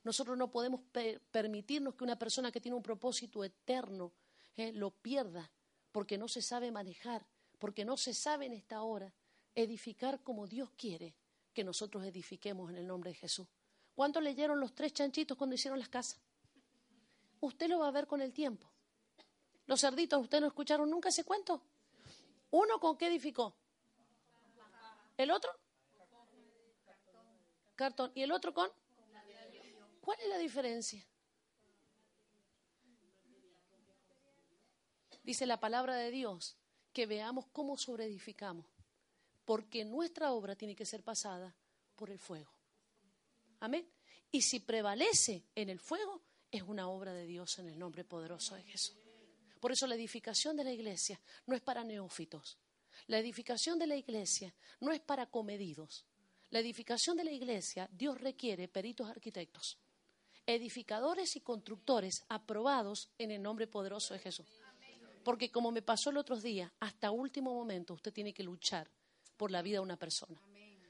[0.04, 0.82] Nosotros no podemos
[1.30, 4.12] permitirnos que una persona que tiene un propósito eterno
[4.56, 5.50] eh, lo pierda
[5.90, 7.26] porque no se sabe manejar,
[7.58, 9.12] porque no se sabe en esta hora
[9.54, 11.16] edificar como Dios quiere
[11.52, 13.48] que nosotros edifiquemos en el nombre de Jesús.
[13.94, 16.20] ¿Cuántos leyeron los tres chanchitos cuando hicieron las casas?
[17.40, 18.70] Usted lo va a ver con el tiempo.
[19.66, 21.62] Los cerditos, ¿ustedes no escucharon nunca ese cuento?
[22.50, 23.56] ¿Uno con qué edificó?
[25.16, 25.50] ¿El otro?
[27.74, 28.12] Cartón.
[28.14, 28.70] ¿Y el otro con?
[30.00, 31.04] ¿Cuál es la diferencia?
[35.22, 36.56] Dice la palabra de Dios
[36.92, 38.64] que veamos cómo sobreedificamos,
[39.44, 41.54] porque nuestra obra tiene que ser pasada
[41.96, 42.52] por el fuego.
[43.60, 43.90] Amén.
[44.30, 48.54] Y si prevalece en el fuego, es una obra de Dios en el nombre poderoso
[48.54, 48.96] de Jesús.
[49.60, 52.56] Por eso la edificación de la iglesia no es para neófitos.
[53.06, 56.06] La edificación de la iglesia no es para comedidos.
[56.50, 59.78] La edificación de la iglesia, Dios requiere peritos arquitectos,
[60.44, 64.46] edificadores y constructores aprobados en el nombre poderoso de Jesús.
[65.24, 68.88] Porque como me pasó el otro día, hasta último momento usted tiene que luchar
[69.36, 70.40] por la vida de una persona.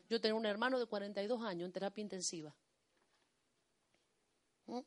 [0.08, 2.54] Yo tenía un hermano de 42 años en terapia intensiva.
[4.66, 4.80] ¿Mm?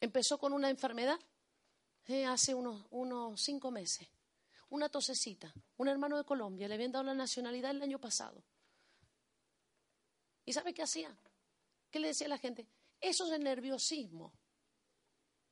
[0.00, 1.18] Empezó con una enfermedad
[2.06, 4.08] eh, hace unos, unos cinco meses.
[4.70, 5.52] Una tosecita.
[5.76, 6.68] Un hermano de Colombia.
[6.68, 8.42] Le habían dado la nacionalidad el año pasado.
[10.44, 11.16] ¿Y sabe qué hacía?
[11.90, 12.66] ¿Qué le decía a la gente?
[13.00, 14.32] Eso es el nerviosismo.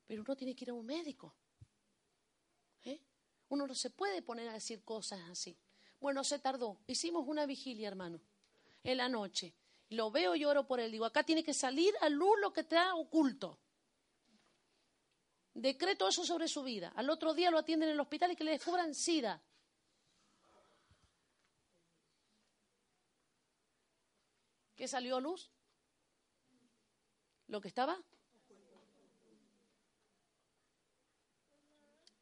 [0.06, 1.34] Pero uno tiene que ir a un médico.
[3.48, 5.56] Uno no se puede poner a decir cosas así.
[6.00, 6.80] Bueno, se tardó.
[6.86, 8.20] Hicimos una vigilia, hermano,
[8.82, 9.54] en la noche.
[9.90, 10.90] Lo veo y oro por él.
[10.90, 13.60] Digo, acá tiene que salir a luz lo que te ha oculto.
[15.57, 16.92] Decreto eso sobre su vida.
[16.96, 19.42] Al otro día lo atienden en el hospital y que le descubran SIDA.
[24.76, 25.50] ¿Qué salió a luz?
[27.48, 27.96] ¿Lo que estaba?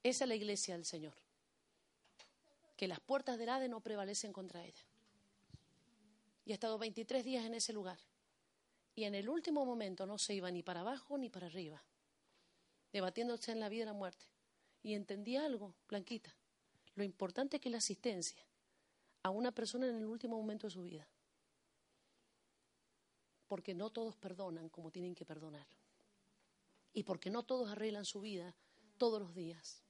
[0.05, 1.15] Esa es la iglesia del Señor.
[2.77, 4.85] Que las puertas del Hades no prevalecen contra ella.
[6.45, 7.99] Y ha estado 23 días en ese lugar.
[8.95, 11.83] Y en el último momento no se iba ni para abajo ni para arriba,
[12.95, 14.25] debatiéndose en la vida y la muerte.
[14.83, 16.35] Y entendí algo, Blanquita.
[16.95, 18.43] Lo importante es que la asistencia
[19.23, 21.07] a una persona en el último momento de su vida.
[23.49, 25.67] Porque no todos perdonan como tienen que perdonar.
[26.93, 28.55] Y porque no todos arreglan su vida
[28.97, 29.83] todos los días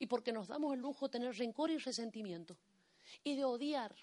[0.00, 2.56] y porque nos damos el lujo de tener rencor y resentimiento
[3.22, 3.94] y de odiar.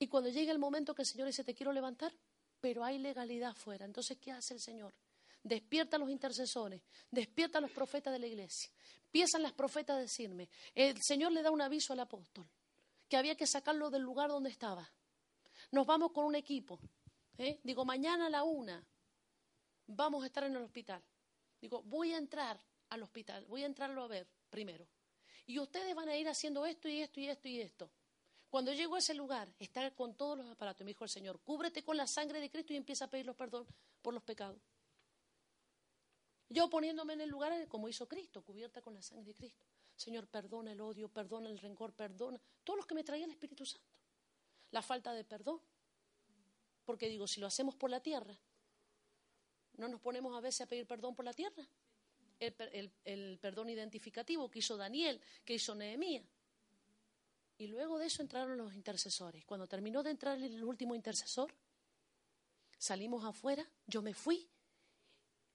[0.00, 2.12] Y cuando llega el momento que el Señor dice, te quiero levantar,
[2.60, 3.86] pero hay legalidad fuera.
[3.86, 4.92] Entonces, ¿qué hace el Señor?
[5.42, 8.70] Despierta a los intercesores, despierta a los profetas de la iglesia.
[9.04, 12.46] Empiezan las profetas a decirme, el Señor le da un aviso al apóstol,
[13.08, 14.88] que había que sacarlo del lugar donde estaba.
[15.72, 16.78] Nos vamos con un equipo.
[17.38, 17.58] ¿eh?
[17.62, 18.84] Digo, mañana a la una
[19.86, 21.02] vamos a estar en el hospital.
[21.60, 22.60] Digo, voy a entrar
[22.90, 24.86] al hospital, voy a entrarlo a ver primero.
[25.46, 27.90] Y ustedes van a ir haciendo esto y esto y esto y esto.
[28.48, 30.84] Cuando llego a ese lugar, está con todos los aparatos.
[30.84, 33.66] Me dijo el Señor, cúbrete con la sangre de Cristo y empieza a pedir perdón
[34.02, 34.60] por los pecados.
[36.50, 39.64] Yo poniéndome en el lugar como hizo Cristo, cubierta con la sangre de Cristo.
[39.94, 43.64] Señor, perdona el odio, perdona el rencor, perdona todo lo que me traía el Espíritu
[43.64, 43.86] Santo.
[44.72, 45.60] La falta de perdón.
[46.84, 48.36] Porque digo, si lo hacemos por la tierra,
[49.76, 51.64] ¿no nos ponemos a veces a pedir perdón por la tierra?
[52.40, 56.24] el, perdón identificativo que hizo Daniel, que hizo Nehemías.
[57.58, 59.44] Y luego de eso entraron los intercesores.
[59.44, 61.52] Cuando terminó de entrar el último intercesor,
[62.78, 64.48] salimos afuera, yo me fui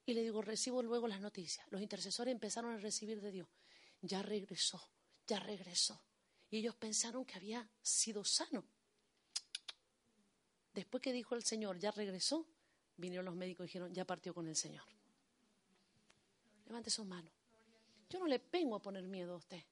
[0.06, 1.66] y le digo, recibo luego las noticias.
[1.72, 3.48] Los intercesores empezaron a recibir de Dios.
[4.02, 4.82] Ya regresó,
[5.26, 6.00] ya regresó.
[6.52, 8.64] Y ellos pensaron que había sido sano.
[10.74, 12.46] Después que dijo el Señor, ya regresó,
[12.98, 14.84] vinieron los médicos y dijeron, ya partió con el Señor.
[16.68, 17.32] Levante su mano.
[18.10, 19.64] Yo no le vengo a poner miedo a usted,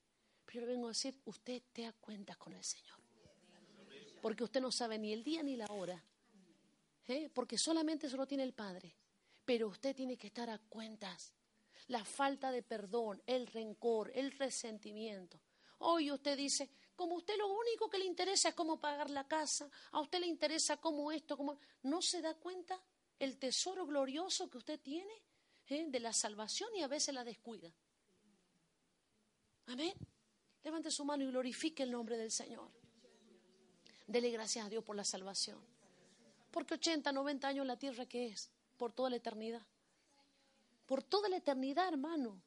[0.45, 2.97] pero yo le vengo a decir, usted te da cuenta con el Señor.
[4.21, 6.01] Porque usted no sabe ni el día ni la hora.
[7.07, 7.29] ¿eh?
[7.33, 8.95] Porque solamente eso lo tiene el Padre.
[9.45, 11.33] Pero usted tiene que estar a cuentas.
[11.87, 15.41] La falta de perdón, el rencor, el resentimiento.
[15.79, 19.69] Hoy usted dice, como usted lo único que le interesa es cómo pagar la casa,
[19.91, 21.59] a usted le interesa cómo esto, cómo...
[21.81, 22.81] ¿No se da cuenta
[23.19, 25.13] el tesoro glorioso que usted tiene?
[25.67, 25.85] ¿eh?
[25.87, 27.73] de la salvación y a veces la descuida.
[29.67, 29.93] Amén.
[30.63, 32.69] Levante su mano y glorifique el nombre del Señor.
[34.07, 35.59] Dele gracias a Dios por la salvación.
[36.51, 38.51] Porque 80, 90 años la tierra que es,
[38.83, 39.65] por toda la eternidad.
[40.85, 42.43] Por toda la eternidad, hermano.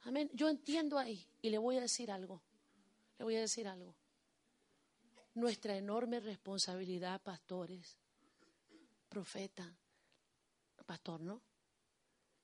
[0.00, 0.28] Amén.
[0.34, 2.42] Yo entiendo ahí y le voy a decir algo.
[3.16, 3.94] Le voy a decir algo.
[5.34, 7.96] Nuestra enorme responsabilidad, pastores,
[9.08, 9.72] profeta,
[10.84, 11.40] pastor, ¿no?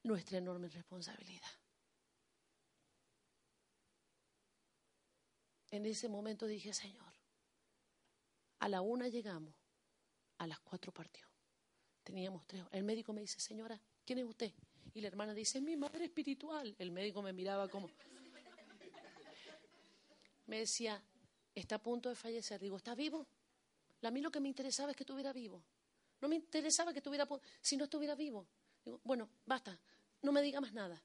[0.05, 1.51] nuestra enorme responsabilidad.
[5.73, 7.13] En ese momento dije, Señor,
[8.61, 9.57] a la una llegamos,
[10.39, 11.28] a las cuatro partió.
[12.09, 12.63] Teníamos tres.
[12.73, 14.51] El médico me dice, señora, ¿quién es usted?
[14.95, 16.75] Y la hermana dice, mi madre espiritual.
[16.79, 17.91] El médico me miraba como...
[20.47, 21.03] Me decía,
[21.55, 22.63] está a punto de fallecer.
[22.63, 23.27] Digo, ¿está vivo?
[24.03, 25.63] A mí lo que me interesaba es que estuviera vivo.
[26.23, 27.29] No me interesaba que estuviera,
[27.61, 28.49] si no estuviera vivo.
[28.83, 29.79] Digo, bueno, basta,
[30.23, 31.03] no me diga más nada,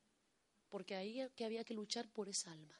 [0.70, 2.80] porque ahí que había que luchar por esa alma.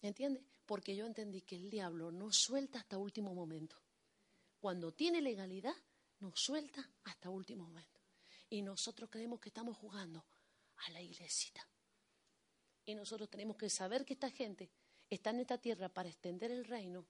[0.00, 0.42] ¿Entiende?
[0.64, 3.76] Porque yo entendí que el diablo no suelta hasta último momento.
[4.60, 5.76] Cuando tiene legalidad,
[6.20, 8.00] nos suelta hasta último momento.
[8.48, 10.24] Y nosotros creemos que estamos jugando
[10.76, 11.66] a la iglesita.
[12.84, 14.70] Y nosotros tenemos que saber que esta gente
[15.10, 17.06] está en esta tierra para extender el reino,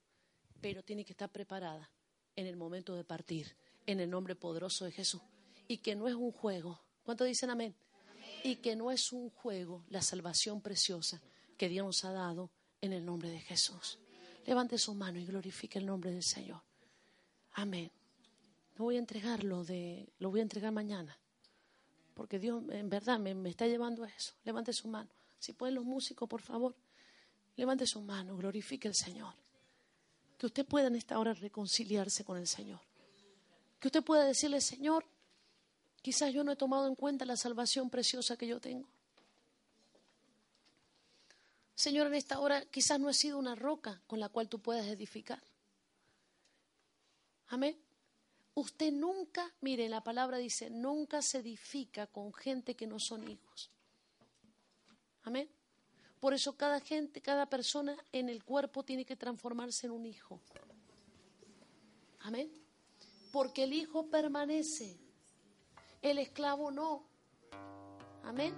[0.59, 1.91] pero tiene que estar preparada
[2.35, 3.55] en el momento de partir,
[3.85, 5.21] en el nombre poderoso de Jesús.
[5.67, 6.81] Y que no es un juego.
[7.03, 7.75] ¿Cuánto dicen amén?
[8.43, 11.21] Y que no es un juego la salvación preciosa
[11.57, 12.51] que Dios nos ha dado
[12.81, 13.99] en el nombre de Jesús.
[14.45, 16.61] Levante su mano y glorifique el nombre del Señor.
[17.53, 17.91] Amén.
[18.77, 21.17] No voy a entregarlo de, lo voy a entregar mañana.
[22.13, 24.33] Porque Dios en verdad me, me está llevando a eso.
[24.43, 25.09] Levante su mano.
[25.39, 26.75] Si pueden los músicos, por favor,
[27.55, 29.33] levante su mano, glorifique al Señor.
[30.37, 32.79] Que usted pueda en esta hora reconciliarse con el Señor.
[33.79, 35.05] Que usted pueda decirle, Señor,
[36.01, 38.87] quizás yo no he tomado en cuenta la salvación preciosa que yo tengo.
[41.75, 44.87] Señor, en esta hora quizás no he sido una roca con la cual tú puedas
[44.87, 45.41] edificar.
[47.47, 47.86] Amén.
[48.57, 53.69] Usted nunca, mire, la palabra dice, nunca se edifica con gente que no son hijos.
[55.21, 55.47] Amén.
[56.19, 60.41] Por eso cada gente, cada persona en el cuerpo tiene que transformarse en un hijo.
[62.21, 62.51] Amén.
[63.31, 64.97] Porque el hijo permanece,
[66.01, 67.03] el esclavo no.
[68.23, 68.55] Amén.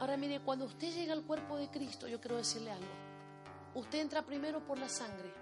[0.00, 2.90] Ahora mire, cuando usted llega al cuerpo de Cristo, yo quiero decirle algo.
[3.76, 5.32] Usted entra primero por la sangre.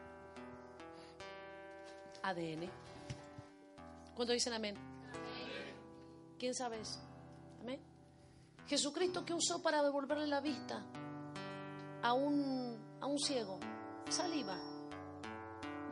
[2.22, 2.83] ADN.
[4.14, 4.76] ¿Cuánto dicen amén?
[6.38, 7.00] ¿Quién sabe eso?
[7.60, 7.80] Amén.
[8.66, 10.84] Jesucristo que usó para devolverle la vista
[12.02, 13.58] a un, a un ciego.
[14.08, 14.56] Saliva.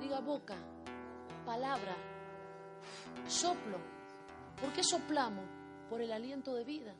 [0.00, 0.56] Diga boca.
[1.44, 1.96] Palabra.
[3.26, 3.78] Soplo.
[4.60, 5.44] ¿Por qué soplamos?
[5.88, 6.94] Por el aliento de vida.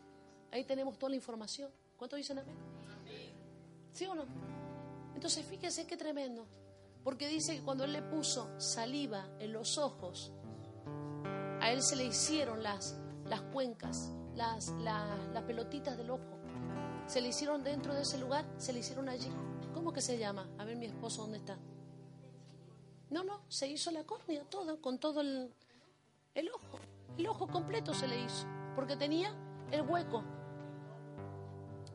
[0.51, 1.71] Ahí tenemos toda la información.
[1.97, 2.57] ¿Cuánto dicen amén?
[3.93, 4.25] ¿Sí o no?
[5.15, 6.47] Entonces fíjese qué tremendo.
[7.05, 10.33] Porque dice que cuando él le puso saliva en los ojos,
[11.63, 16.41] a él se le hicieron las, las cuencas, las, las, pelotitas del ojo.
[17.07, 19.31] Se le hicieron dentro de ese lugar, se le hicieron allí.
[19.73, 20.49] ¿Cómo que se llama?
[20.59, 21.57] A ver mi esposo, ¿dónde está?
[23.11, 25.55] No, no, se hizo la córnea, todo, con todo el,
[26.35, 26.81] el ojo.
[27.17, 28.45] El ojo completo se le hizo,
[28.75, 29.33] porque tenía
[29.71, 30.25] el hueco.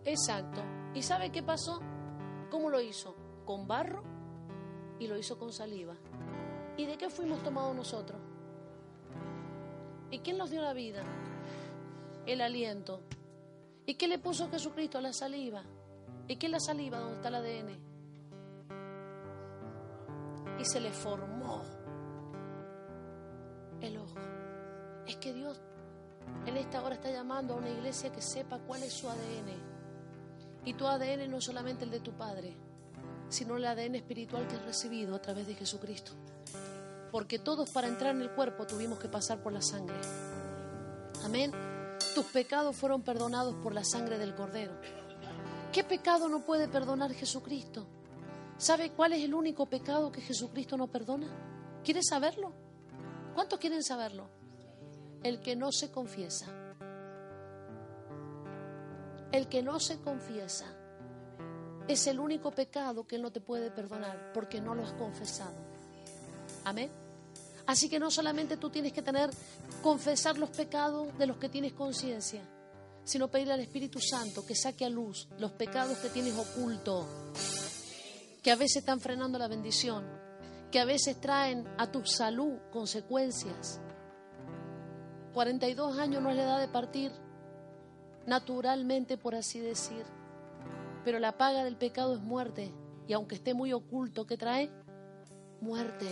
[0.05, 0.61] Exacto.
[0.93, 1.81] ¿Y sabe qué pasó?
[2.49, 3.17] ¿Cómo lo hizo?
[3.43, 4.01] Con barro
[4.97, 5.97] y lo hizo con saliva.
[6.77, 8.26] ¿Y de qué fuimos tomados nosotros?
[10.11, 11.03] ¿Y quién nos dio la vida?
[12.25, 13.01] El aliento.
[13.85, 15.01] ¿Y qué le puso Jesucristo?
[15.01, 15.63] La saliva.
[16.27, 16.99] ¿Y qué es la saliva?
[16.99, 17.69] ¿Dónde está el ADN?
[20.59, 21.63] Y se le formó
[23.81, 24.15] el ojo.
[25.05, 25.61] Es que Dios
[26.45, 29.77] en esta hora está llamando a una iglesia que sepa cuál es su ADN.
[30.65, 32.55] Y tu ADN no es solamente el de tu Padre,
[33.29, 36.11] sino el ADN espiritual que has recibido a través de Jesucristo.
[37.17, 39.95] Porque todos para entrar en el cuerpo tuvimos que pasar por la sangre.
[41.25, 41.51] Amén.
[42.13, 44.73] Tus pecados fueron perdonados por la sangre del Cordero.
[45.73, 47.87] ¿Qué pecado no puede perdonar Jesucristo?
[48.59, 51.25] ¿Sabe cuál es el único pecado que Jesucristo no perdona?
[51.83, 52.51] ¿Quieres saberlo?
[53.33, 54.29] ¿Cuántos quieren saberlo?
[55.23, 56.45] El que no se confiesa.
[59.31, 60.67] El que no se confiesa
[61.87, 65.55] es el único pecado que no te puede perdonar porque no lo has confesado.
[66.63, 67.06] Amén.
[67.67, 69.29] Así que no solamente tú tienes que tener,
[69.83, 72.41] confesar los pecados de los que tienes conciencia,
[73.03, 77.05] sino pedirle al Espíritu Santo que saque a luz los pecados que tienes oculto,
[78.41, 80.05] que a veces están frenando la bendición,
[80.71, 83.81] que a veces traen a tu salud consecuencias.
[85.33, 87.11] 42 años no es la edad de partir,
[88.25, 90.05] naturalmente por así decir,
[91.03, 92.73] pero la paga del pecado es muerte,
[93.07, 94.71] y aunque esté muy oculto, ¿qué trae?
[95.59, 96.07] Muerte.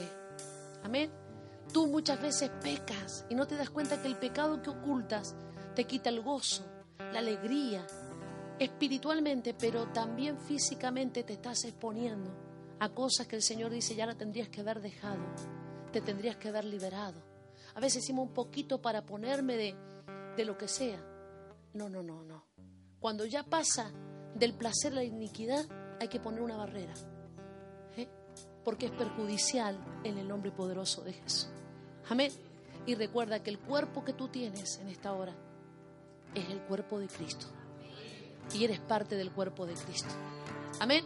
[0.84, 1.25] Amén.
[1.72, 5.36] Tú muchas veces pecas y no te das cuenta que el pecado que ocultas
[5.76, 6.66] te quita el gozo,
[6.98, 7.86] la alegría,
[8.60, 12.32] espiritualmente, pero también físicamente te estás exponiendo
[12.80, 15.24] a cosas que el Señor dice ya la tendrías que haber dejado,
[15.92, 17.22] te tendrías que haber liberado.
[17.74, 19.76] A veces decimos un poquito para ponerme de,
[20.38, 21.00] de lo que sea.
[21.74, 22.46] No, no, no, no.
[23.00, 23.92] Cuando ya pasa
[24.34, 25.66] del placer a la iniquidad,
[26.00, 26.94] hay que poner una barrera.
[28.66, 31.48] Porque es perjudicial en el nombre poderoso de Jesús.
[32.10, 32.32] Amén.
[32.88, 35.34] Y recuerda que el cuerpo que tú tienes en esta hora
[36.34, 37.48] es el cuerpo de Cristo.
[38.54, 40.10] Y eres parte del cuerpo de Cristo.
[40.80, 41.06] Amén.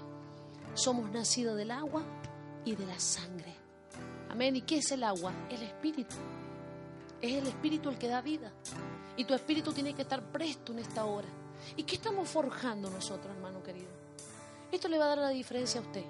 [0.73, 2.03] Somos nacidos del agua
[2.65, 3.53] y de la sangre.
[4.29, 4.55] Amén.
[4.55, 5.33] ¿Y qué es el agua?
[5.49, 6.15] El espíritu.
[7.21, 8.53] Es el espíritu el que da vida.
[9.17, 11.27] Y tu espíritu tiene que estar presto en esta hora.
[11.75, 13.89] ¿Y qué estamos forjando nosotros, hermano querido?
[14.71, 16.05] Esto le va a dar la diferencia a usted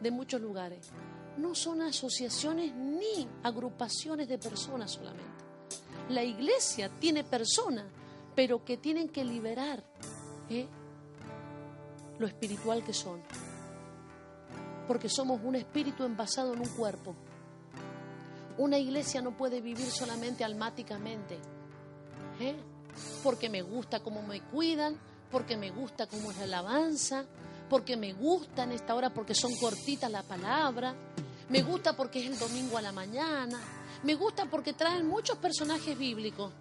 [0.00, 0.90] de muchos lugares.
[1.36, 5.44] no son asociaciones ni agrupaciones de personas solamente.
[6.10, 7.86] La iglesia tiene personas,
[8.34, 9.82] pero que tienen que liberar
[10.50, 10.66] ¿eh?
[12.18, 13.22] lo espiritual que son.
[14.86, 17.14] Porque somos un espíritu envasado en un cuerpo.
[18.58, 21.38] Una iglesia no puede vivir solamente almáticamente.
[22.40, 22.56] ¿eh?
[23.22, 24.98] Porque me gusta cómo me cuidan,
[25.30, 27.24] porque me gusta cómo es la alabanza,
[27.70, 30.92] porque me gusta en esta hora porque son cortitas la palabra,
[31.48, 33.60] me gusta porque es el domingo a la mañana,
[34.02, 36.52] me gusta porque traen muchos personajes bíblicos,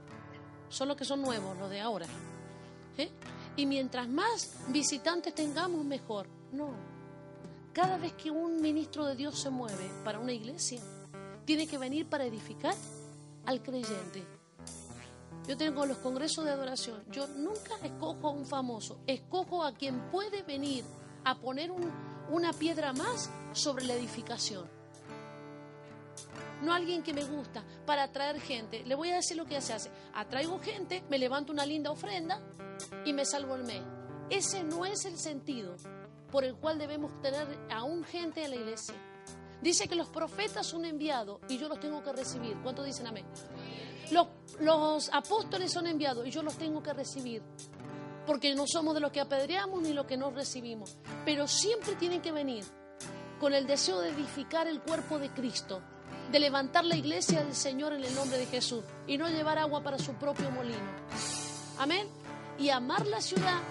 [0.69, 2.05] solo que son nuevos los de ahora.
[2.95, 3.09] ¿eh?
[3.55, 6.27] Y mientras más visitantes tengamos, mejor.
[6.51, 6.69] No.
[7.73, 10.79] Cada vez que un ministro de Dios se mueve para una iglesia,
[11.43, 12.75] tiene que venir para edificar
[13.45, 14.23] al creyente.
[15.47, 17.03] Yo tengo los congresos de adoración.
[17.11, 20.83] Yo nunca escojo a un famoso, escojo a quien puede venir
[21.23, 21.71] a poner
[22.29, 24.67] una piedra más sobre la edificación.
[26.61, 28.83] No alguien que me gusta para atraer gente.
[28.83, 29.89] Le voy a decir lo que se hace.
[30.13, 32.41] Atraigo gente, me levanto una linda ofrenda
[33.05, 33.81] y me salvo el mes.
[34.29, 35.75] Ese no es el sentido
[36.31, 38.95] por el cual debemos tener aún gente en la iglesia.
[39.61, 42.57] Dice que los profetas son enviados y yo los tengo que recibir.
[42.61, 43.25] ¿Cuántos dicen amén?
[44.11, 44.27] Los,
[44.59, 47.41] los apóstoles son enviados y yo los tengo que recibir
[48.29, 52.21] porque no somos de los que apedreamos ni los que no recibimos, pero siempre tienen
[52.21, 52.63] que venir
[53.39, 55.81] con el deseo de edificar el cuerpo de Cristo,
[56.31, 59.81] de levantar la iglesia del Señor en el nombre de Jesús y no llevar agua
[59.81, 60.77] para su propio molino.
[61.79, 62.07] Amén.
[62.59, 63.61] Y amar la ciudad,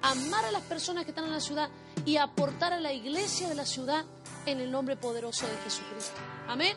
[0.00, 1.68] amar a las personas que están en la ciudad
[2.06, 4.06] y aportar a la iglesia de la ciudad
[4.46, 6.16] en el nombre poderoso de Jesucristo.
[6.48, 6.74] Amén.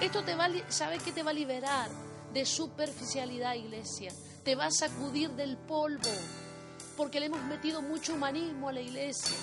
[0.00, 1.90] Esto te va, ¿sabe qué te va a liberar
[2.32, 4.12] de superficialidad, iglesia?
[4.44, 6.08] Te va a sacudir del polvo
[7.00, 9.34] porque le hemos metido mucho humanismo a la iglesia.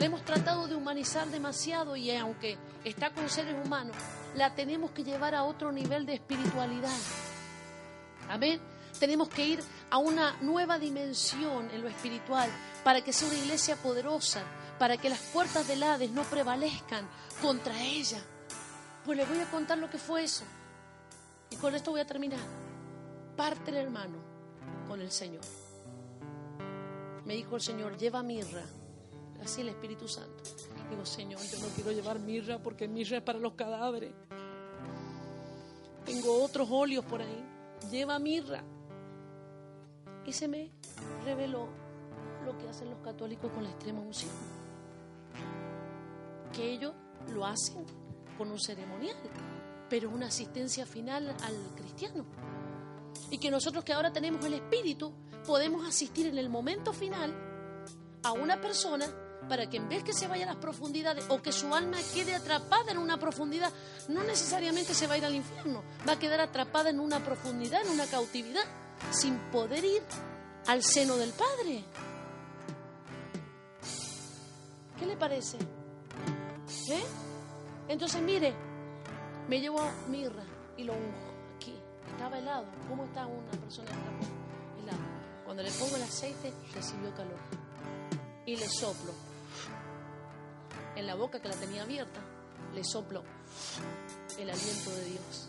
[0.00, 3.94] Le hemos tratado de humanizar demasiado y aunque está con seres humanos,
[4.34, 6.98] la tenemos que llevar a otro nivel de espiritualidad.
[8.28, 8.60] Amén.
[8.98, 12.50] Tenemos que ir a una nueva dimensión en lo espiritual
[12.82, 14.42] para que sea una iglesia poderosa,
[14.80, 17.08] para que las puertas del Hades no prevalezcan
[17.40, 18.18] contra ella.
[19.04, 20.42] Pues les voy a contar lo que fue eso.
[21.50, 22.40] Y con esto voy a terminar.
[23.36, 24.18] Parte hermano
[24.88, 25.57] con el Señor
[27.28, 28.64] me dijo el Señor, lleva mirra.
[29.44, 30.42] Así el Espíritu Santo.
[30.88, 34.14] Digo, Señor, yo no quiero llevar mirra porque mirra es para los cadáveres.
[36.06, 37.44] Tengo otros óleos por ahí.
[37.90, 38.64] Lleva mirra.
[40.24, 40.72] Y se me
[41.22, 41.68] reveló
[42.46, 44.32] lo que hacen los católicos con la extrema unción.
[46.50, 46.94] Que ellos
[47.34, 47.84] lo hacen
[48.38, 49.16] con un ceremonial,
[49.90, 52.24] pero una asistencia final al cristiano.
[53.30, 55.12] Y que nosotros que ahora tenemos el Espíritu,
[55.46, 57.34] podemos asistir en el momento final
[58.22, 59.06] a una persona
[59.48, 62.34] para que en vez que se vaya a las profundidades o que su alma quede
[62.34, 63.72] atrapada en una profundidad,
[64.08, 67.80] no necesariamente se va a ir al infierno, va a quedar atrapada en una profundidad,
[67.82, 68.64] en una cautividad,
[69.10, 70.02] sin poder ir
[70.66, 71.84] al seno del Padre.
[74.98, 75.56] ¿Qué le parece?
[76.90, 77.04] ¿Eh?
[77.88, 78.52] Entonces, mire,
[79.48, 80.42] me llevo mirra
[80.76, 81.74] y lo unjo aquí.
[82.10, 82.66] Estaba helado.
[82.88, 84.37] ¿Cómo está una persona helada?
[85.58, 87.36] Cuando le pongo el aceite, recibió calor.
[88.46, 89.12] Y le soplo.
[90.94, 92.20] En la boca que la tenía abierta,
[92.72, 93.24] le soplo
[94.38, 95.48] el aliento de Dios.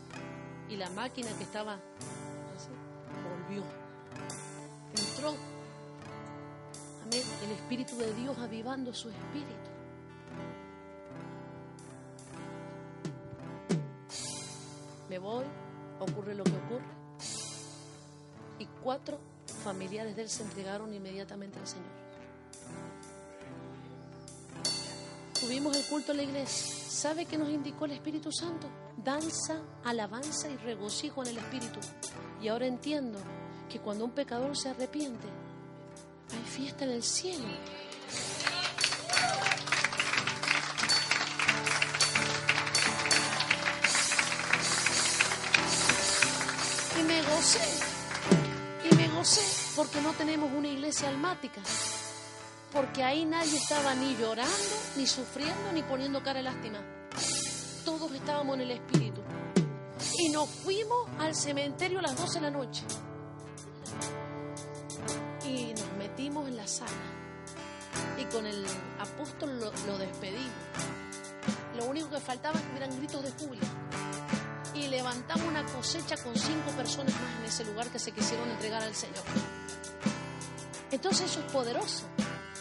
[0.67, 2.71] Y la máquina que estaba así,
[3.23, 3.63] volvió.
[4.97, 5.29] Entró.
[7.03, 7.23] Amén.
[7.43, 9.69] El Espíritu de Dios avivando su espíritu.
[15.07, 15.45] Me voy,
[15.99, 16.99] ocurre lo que ocurre.
[18.57, 19.19] Y cuatro
[19.59, 22.09] familiares de él se entregaron inmediatamente al Señor.
[25.39, 26.75] Tuvimos el culto en la iglesia.
[26.89, 28.67] ¿Sabe qué nos indicó el Espíritu Santo?
[28.97, 31.79] Danza, alabanza y regocijo en el Espíritu.
[32.41, 33.19] Y ahora entiendo
[33.69, 35.27] que cuando un pecador se arrepiente,
[36.31, 37.45] hay fiesta en el cielo.
[46.99, 47.78] Y me gocé
[49.19, 49.41] no sé,
[49.75, 51.59] porque no tenemos una iglesia almática.
[52.71, 54.53] Porque ahí nadie estaba ni llorando,
[54.95, 56.79] ni sufriendo, ni poniendo cara de lástima.
[57.83, 59.21] Todos estábamos en el Espíritu.
[60.19, 62.83] Y nos fuimos al cementerio a las 12 de la noche.
[65.45, 66.91] Y nos metimos en la sala.
[68.17, 68.65] Y con el
[69.01, 70.53] apóstol lo, lo despedimos.
[71.75, 73.67] Lo único que faltaba eran gritos de júbilo
[74.79, 78.81] y levantamos una cosecha con cinco personas más en ese lugar que se quisieron entregar
[78.81, 79.23] al Señor.
[80.91, 82.03] Entonces eso es poderoso.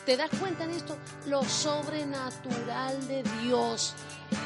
[0.05, 0.97] ¿Te das cuenta en esto?
[1.27, 3.95] Lo sobrenatural de Dios.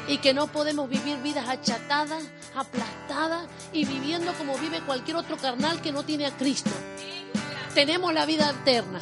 [0.07, 2.23] Y que no podemos vivir vidas achatadas,
[2.55, 6.71] aplastadas y viviendo como vive cualquier otro carnal que no tiene a Cristo.
[7.73, 8.99] Tenemos la vida eterna.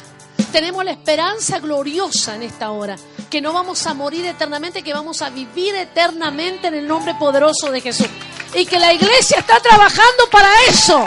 [0.52, 2.96] Tenemos la esperanza gloriosa en esta hora.
[3.28, 7.70] Que no vamos a morir eternamente, que vamos a vivir eternamente en el nombre poderoso
[7.70, 8.08] de Jesús.
[8.54, 11.04] Y que la iglesia está trabajando para eso.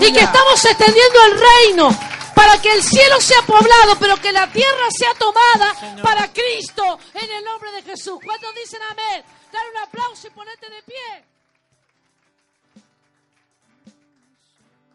[0.00, 1.98] Y que estamos extendiendo el reino
[2.34, 7.30] para que el cielo sea poblado, pero que la tierra sea tomada para Cristo en
[7.30, 8.18] el nombre de Jesús.
[8.24, 9.24] ¿Cuántos dicen amén?
[9.52, 11.24] Dar un aplauso y ponerte de pie.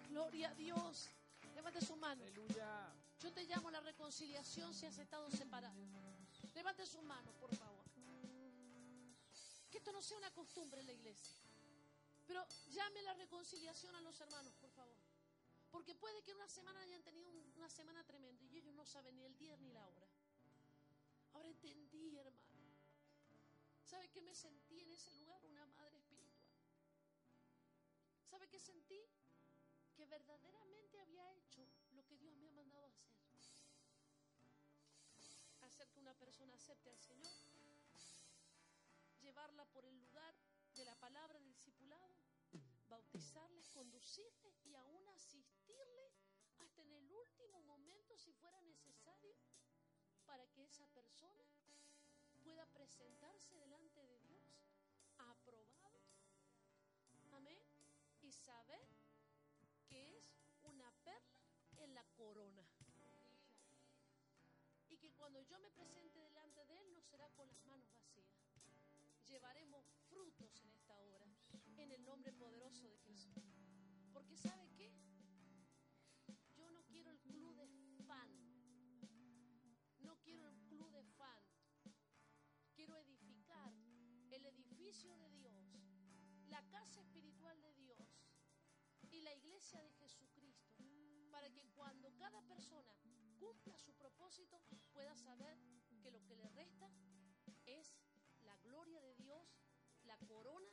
[0.09, 1.09] Gloria a Dios.
[1.55, 2.23] Levante su mano.
[3.21, 5.75] Yo te llamo a la reconciliación si has estado separado.
[6.55, 7.83] Levante su mano, por favor.
[9.71, 11.42] Que esto no sea una costumbre en la iglesia.
[12.33, 14.97] Pero llame la reconciliación a los hermanos, por favor.
[15.69, 19.23] Porque puede que una semana hayan tenido una semana tremenda y ellos no saben ni
[19.23, 20.07] el día ni la hora.
[21.33, 22.73] Ahora entendí, hermano.
[23.85, 25.45] ¿Sabe qué me sentí en ese lugar?
[25.45, 26.49] Una madre espiritual.
[28.31, 28.99] ¿Sabe qué sentí?
[29.95, 33.13] Que verdaderamente había hecho lo que Dios me ha mandado a hacer.
[35.61, 37.31] Hacer que una persona acepte al Señor.
[39.21, 40.33] Llevarla por el lugar
[40.73, 42.22] de la palabra del discipulado
[42.93, 46.13] bautizarles, conducirles y aún asistirles
[46.59, 49.35] hasta en el último momento si fuera necesario
[50.25, 51.43] para que esa persona
[52.43, 54.69] pueda presentarse delante de Dios
[55.17, 56.01] aprobado.
[57.31, 57.57] Amén.
[58.21, 58.87] Y saber
[59.87, 61.41] que es una perla
[61.77, 62.63] en la corona.
[64.87, 68.37] Y que cuando yo me presente delante de Él no será con las manos vacías.
[69.25, 70.92] Llevaremos frutos en esta
[71.77, 73.33] en el nombre poderoso de Jesús.
[74.11, 74.93] Porque ¿sabe qué?
[76.55, 77.67] Yo no quiero el club de
[78.05, 78.29] fan.
[79.99, 81.43] No quiero el club de fan.
[82.75, 83.73] Quiero edificar
[84.31, 85.79] el edificio de Dios,
[86.47, 88.19] la casa espiritual de Dios
[89.11, 90.73] y la iglesia de Jesucristo.
[91.31, 92.95] Para que cuando cada persona
[93.39, 94.61] cumpla su propósito
[94.91, 95.57] pueda saber
[96.01, 96.89] que lo que le resta
[97.65, 97.95] es
[98.41, 99.57] la gloria de Dios,
[100.03, 100.72] la corona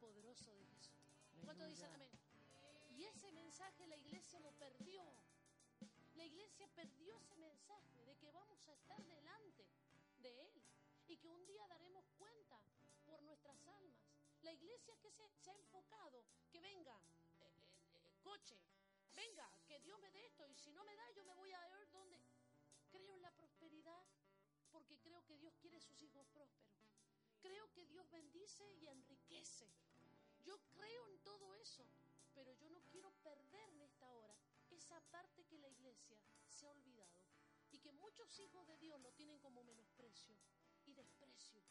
[0.00, 0.96] poderoso de Jesús.
[1.44, 2.10] ¿Cuánto dicen amén?
[2.96, 5.04] Y ese mensaje la iglesia lo perdió.
[6.14, 9.66] La iglesia perdió ese mensaje de que vamos a estar delante
[10.18, 10.62] de Él
[11.06, 12.60] y que un día daremos cuenta
[13.06, 14.00] por nuestras almas.
[14.42, 16.96] La iglesia que se, ha enfocado, que venga,
[17.40, 17.52] eh, eh,
[17.94, 18.58] eh, coche,
[19.14, 21.68] venga, que Dios me dé esto y si no me da yo me voy a
[21.68, 22.18] ver dónde.
[22.90, 24.04] Creo en la prosperidad
[24.70, 26.80] porque creo que Dios quiere sus hijos prósperos.
[27.40, 29.79] Creo que Dios bendice y enriquece.
[30.50, 31.86] Yo creo en todo eso,
[32.34, 34.34] pero yo no quiero perder en esta hora
[34.68, 37.22] esa parte que la iglesia se ha olvidado
[37.70, 40.36] y que muchos hijos de Dios lo tienen como menosprecio
[40.86, 41.62] y desprecio.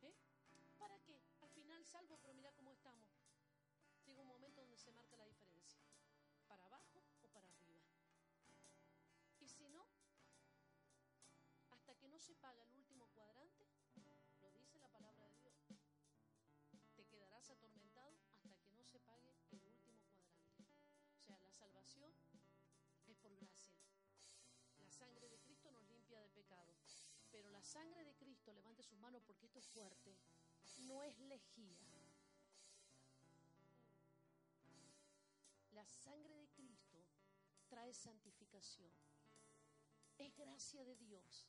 [0.00, 0.14] ¿Eh?
[0.78, 1.20] ¿Para qué?
[1.40, 3.12] Al final salvo, pero mira cómo estamos.
[4.06, 5.84] Llega un momento donde se marca la diferencia.
[6.48, 7.84] Para abajo o para arriba.
[9.38, 9.86] Y si no,
[11.68, 13.68] hasta que no se paga el último cuadrante,
[14.58, 15.54] dice la palabra de Dios.
[16.96, 17.93] Te quedarás atormentado
[21.54, 22.10] salvación
[23.06, 23.74] es por gracia.
[24.78, 26.74] La sangre de Cristo nos limpia de pecado.
[27.30, 30.16] Pero la sangre de Cristo, levante sus manos porque esto es fuerte,
[30.86, 31.78] no es lejía.
[35.72, 37.04] La sangre de Cristo
[37.68, 38.92] trae santificación.
[40.18, 41.48] Es gracia de Dios.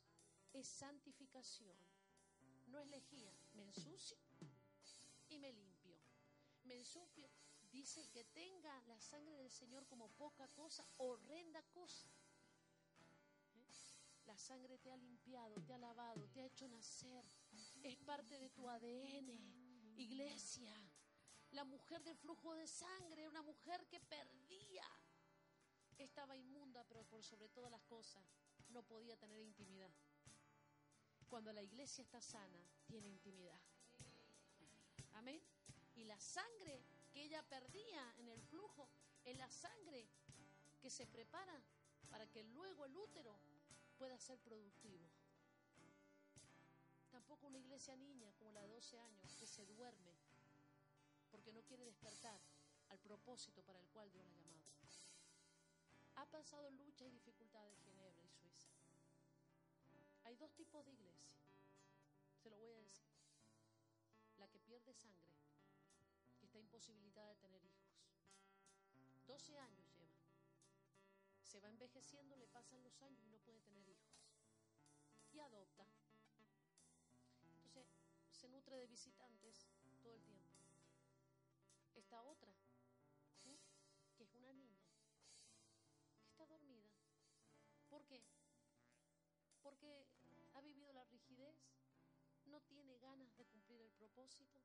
[0.52, 1.76] Es santificación
[2.66, 4.16] no es lejía, me ensucio
[5.28, 5.96] y me limpio.
[6.64, 7.30] Me ensucio,
[7.76, 12.08] dice que tenga la sangre del Señor como poca cosa, horrenda cosa.
[13.54, 13.68] ¿Eh?
[14.24, 17.24] La sangre te ha limpiado, te ha lavado, te ha hecho nacer.
[17.82, 19.28] Es parte de tu ADN.
[19.98, 20.74] Iglesia,
[21.52, 24.86] la mujer del flujo de sangre, una mujer que perdía.
[25.98, 28.24] Estaba inmunda, pero por sobre todas las cosas
[28.68, 29.92] no podía tener intimidad.
[31.28, 33.60] Cuando la iglesia está sana, tiene intimidad.
[35.12, 35.42] Amén.
[35.94, 36.84] Y la sangre
[37.16, 38.90] que ella perdía en el flujo
[39.24, 40.06] es la sangre
[40.82, 41.62] que se prepara
[42.10, 43.40] para que luego el útero
[43.96, 45.08] pueda ser productivo.
[47.10, 50.12] Tampoco una iglesia niña como la de 12 años que se duerme
[51.30, 52.38] porque no quiere despertar
[52.90, 54.66] al propósito para el cual Dios la ha llamado.
[56.16, 58.68] Ha pasado lucha y dificultades Ginebra y Suiza.
[60.24, 61.40] Hay dos tipos de iglesia.
[62.42, 63.08] Se lo voy a decir.
[64.36, 65.45] La que pierde sangre,
[66.56, 68.00] está imposibilitada de tener hijos.
[69.26, 70.16] 12 años lleva.
[71.42, 74.16] Se va envejeciendo, le pasan los años y no puede tener hijos.
[75.32, 75.86] y adopta.
[77.42, 77.94] Entonces
[78.30, 79.68] se nutre de visitantes
[80.02, 80.54] todo el tiempo.
[81.94, 82.54] Esta otra,
[84.16, 84.80] que es una niña,
[86.24, 86.90] está dormida.
[87.90, 88.24] ¿Por qué?
[89.60, 90.08] Porque
[90.54, 91.68] ha vivido la rigidez,
[92.46, 94.62] no tiene ganas de cumplir el propósito,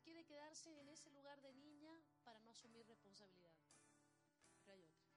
[0.00, 1.92] quiere quedarse en ese lugar de niña
[2.24, 3.54] para no asumir responsabilidad.
[4.58, 5.08] Pero hay otra.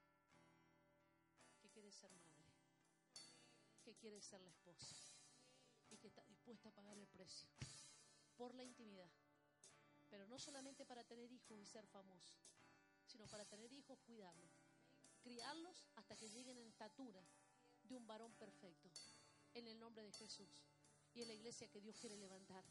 [1.61, 2.43] Que quiere ser madre,
[3.83, 4.95] que quiere ser la esposa.
[5.89, 7.49] Y que está dispuesta a pagar el precio.
[8.37, 9.11] Por la intimidad.
[10.09, 12.35] Pero no solamente para tener hijos y ser famoso,
[13.05, 14.51] sino para tener hijos, cuidarlos,
[15.21, 17.23] criarlos hasta que lleguen en estatura
[17.83, 18.89] de un varón perfecto,
[19.53, 20.49] en el nombre de Jesús.
[21.15, 22.63] Y en la iglesia que Dios quiere levantar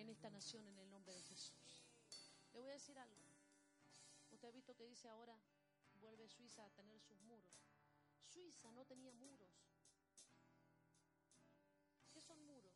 [0.00, 1.84] en esta nación en el nombre de Jesús.
[2.52, 3.20] Le voy a decir algo.
[4.30, 5.38] Usted ha visto que dice ahora
[6.00, 7.50] vuelve Suiza a tener sus muros.
[8.24, 9.50] Suiza no tenía muros.
[12.12, 12.74] ¿Qué son muros?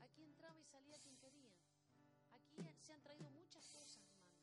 [0.00, 1.52] Aquí entraba y salía quien quería.
[2.32, 4.34] Aquí se han traído muchas cosas, hermano.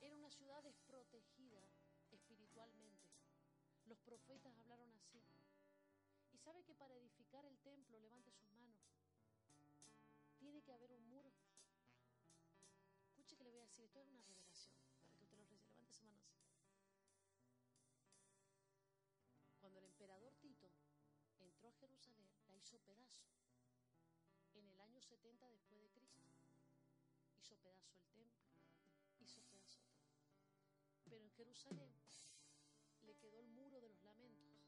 [0.00, 1.62] Era una ciudad desprotegida
[2.10, 3.10] espiritualmente.
[3.86, 5.22] Los profetas hablaron así.
[6.32, 8.75] Y sabe que para edificar el templo, levante sus manos,
[10.66, 11.32] que haber un muro.
[13.04, 15.46] Escuche que le voy a decir, esto es una revelación, para que usted lo.
[15.46, 16.26] Levante sus manos.
[19.60, 20.72] Cuando el emperador Tito
[21.38, 23.28] entró a Jerusalén, la hizo pedazo.
[24.54, 26.26] En el año 70 después de Cristo.
[27.36, 28.48] Hizo pedazo el templo,
[29.20, 30.10] hizo pedazo todo.
[31.04, 31.94] Pero en Jerusalén
[33.02, 34.66] le quedó el muro de los lamentos.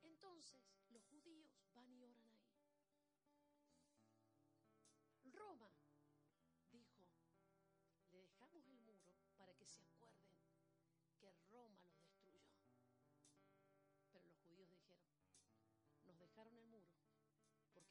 [0.00, 0.73] Entonces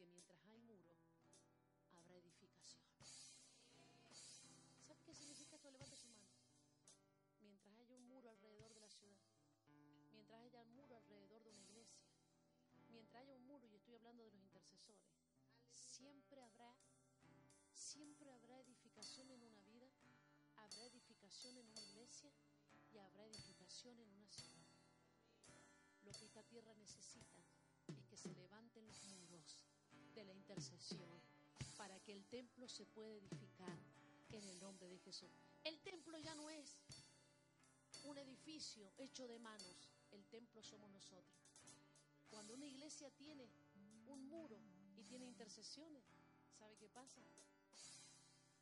[0.07, 0.95] mientras hay muro
[1.91, 2.83] habrá edificación.
[4.87, 5.71] ¿Sabe qué significa esto?
[5.71, 6.29] Levante su mano.
[7.41, 9.19] Mientras haya un muro alrededor de la ciudad,
[10.11, 12.03] mientras haya un muro alrededor de una iglesia,
[12.89, 15.11] mientras haya un muro, y estoy hablando de los intercesores,
[15.73, 16.75] siempre habrá,
[17.73, 19.89] siempre habrá edificación en una vida,
[20.57, 22.31] habrá edificación en una iglesia
[22.91, 24.63] y habrá edificación en una ciudad.
[26.03, 27.39] Lo que esta tierra necesita
[27.97, 28.62] es que se levanten
[31.77, 33.77] para que el templo se pueda edificar
[34.31, 35.29] en el nombre de Jesús.
[35.63, 36.77] El templo ya no es
[38.03, 41.43] un edificio hecho de manos, el templo somos nosotros.
[42.29, 43.47] Cuando una iglesia tiene
[44.07, 44.59] un muro
[44.97, 46.03] y tiene intercesiones,
[46.57, 47.21] ¿sabe qué pasa?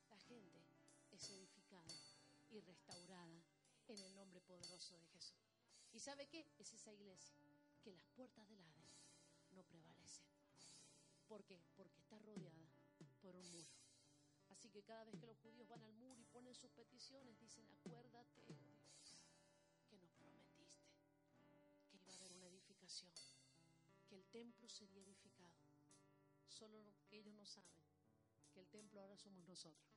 [0.10, 0.60] La gente
[1.12, 1.93] es edificada
[2.52, 3.41] y restaurada
[3.88, 5.41] en el nombre poderoso de Jesús.
[5.93, 6.45] ¿Y sabe qué?
[6.60, 7.38] Es esa iglesia
[7.84, 9.02] que las puertas del Hades
[9.52, 10.41] no prevalecen.
[11.32, 11.64] ¿Por qué?
[11.78, 12.68] Porque está rodeada
[13.22, 13.72] por un muro.
[14.50, 17.66] Así que cada vez que los judíos van al muro y ponen sus peticiones, dicen,
[17.72, 18.46] acuérdate,
[19.88, 20.92] que nos prometiste
[21.90, 23.14] que iba a haber una edificación,
[24.10, 25.56] que el templo sería edificado.
[26.50, 27.82] Solo que ellos no saben
[28.52, 29.88] que el templo ahora somos nosotros.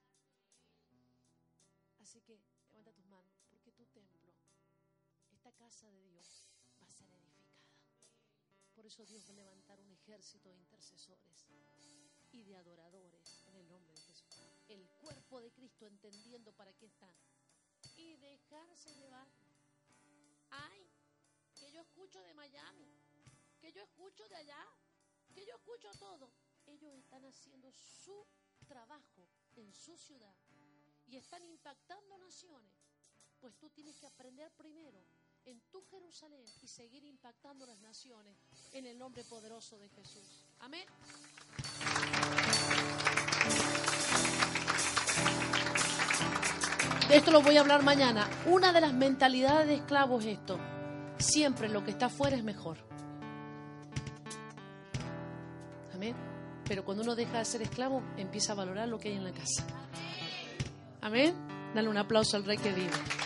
[1.99, 4.33] Así que levanta tus manos, porque tu templo,
[5.33, 6.49] esta casa de Dios,
[6.81, 7.34] va a ser edificada.
[8.85, 11.49] Por eso Dios va a levantar un ejército de intercesores
[12.33, 14.29] y de adoradores en el nombre de Jesús.
[14.69, 17.11] El cuerpo de Cristo entendiendo para qué está.
[17.97, 19.27] Y dejarse llevar.
[20.51, 20.87] Ay,
[21.59, 22.87] que yo escucho de Miami,
[23.59, 24.63] que yo escucho de allá,
[25.33, 26.31] que yo escucho todo.
[26.67, 28.27] Ellos están haciendo su
[28.67, 29.27] trabajo
[29.57, 30.37] en su ciudad
[31.07, 32.75] y están impactando naciones.
[33.41, 35.03] Pues tú tienes que aprender primero
[35.47, 38.37] en tu Jerusalén y seguir impactando las naciones
[38.73, 40.47] en el nombre poderoso de Jesús.
[40.61, 40.85] Amén.
[47.09, 48.29] De esto lo voy a hablar mañana.
[48.47, 50.59] Una de las mentalidades de esclavos es esto.
[51.19, 52.79] Siempre lo que está afuera es mejor.
[55.93, 56.17] Amén.
[56.67, 59.33] Pero cuando uno deja de ser esclavo, empieza a valorar lo que hay en la
[59.33, 59.67] casa.
[61.03, 61.35] Amén.
[61.75, 63.24] Dale un aplauso al rey que vive.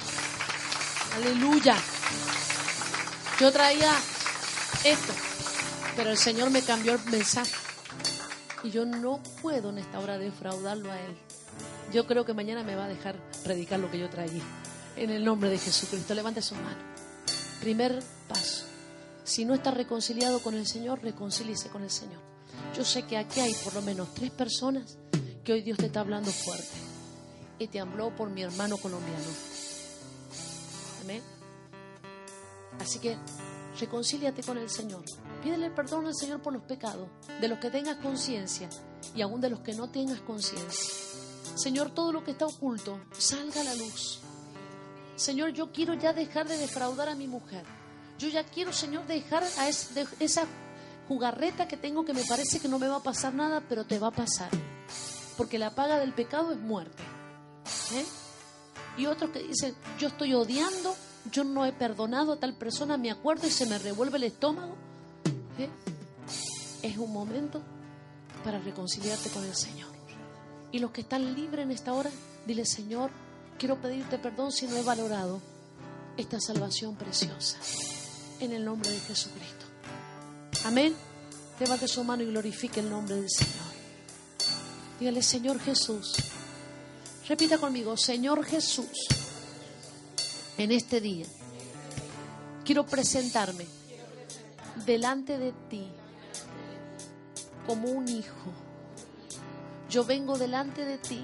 [1.18, 1.74] Aleluya.
[3.40, 3.92] Yo traía
[4.84, 5.12] esto,
[5.96, 7.50] pero el Señor me cambió el mensaje.
[8.62, 11.16] Y yo no puedo en esta hora defraudarlo a Él.
[11.92, 14.44] Yo creo que mañana me va a dejar predicar lo que yo traía.
[14.94, 16.78] En el nombre de Jesucristo, levante su mano.
[17.60, 18.66] Primer paso.
[19.24, 22.20] Si no está reconciliado con el Señor, reconcíliese con el Señor.
[22.76, 24.98] Yo sé que aquí hay por lo menos tres personas
[25.42, 26.78] que hoy Dios te está hablando fuerte.
[27.58, 29.57] Y te habló por mi hermano colombiano.
[31.02, 31.22] Amén.
[32.80, 33.16] Así que
[33.78, 35.04] reconcíliate con el Señor.
[35.42, 37.08] Pídele perdón al Señor por los pecados,
[37.40, 38.68] de los que tengas conciencia
[39.14, 40.94] y aún de los que no tengas conciencia.
[41.54, 44.20] Señor, todo lo que está oculto, salga a la luz.
[45.16, 47.64] Señor, yo quiero ya dejar de defraudar a mi mujer.
[48.18, 50.46] Yo ya quiero, Señor, dejar a esa
[51.08, 53.98] jugarreta que tengo que me parece que no me va a pasar nada, pero te
[53.98, 54.50] va a pasar.
[55.36, 57.02] Porque la paga del pecado es muerte.
[57.92, 58.04] ¿Eh?
[58.98, 60.94] Y otros que dicen, yo estoy odiando,
[61.30, 64.74] yo no he perdonado a tal persona, me acuerdo y se me revuelve el estómago.
[65.56, 65.70] ¿Eh?
[66.82, 67.62] Es un momento
[68.44, 69.88] para reconciliarte con el Señor.
[70.72, 72.10] Y los que están libres en esta hora,
[72.44, 73.10] dile, Señor,
[73.56, 75.40] quiero pedirte perdón si no he valorado
[76.16, 77.56] esta salvación preciosa.
[78.40, 79.64] En el nombre de Jesucristo.
[80.64, 80.94] Amén.
[81.60, 83.68] Levante su mano y glorifique el nombre del Señor.
[84.98, 86.14] Dígale, Señor Jesús.
[87.28, 89.06] Repita conmigo, Señor Jesús,
[90.56, 91.26] en este día
[92.64, 93.66] quiero presentarme
[94.86, 95.88] delante de ti
[97.66, 98.50] como un hijo.
[99.90, 101.22] Yo vengo delante de ti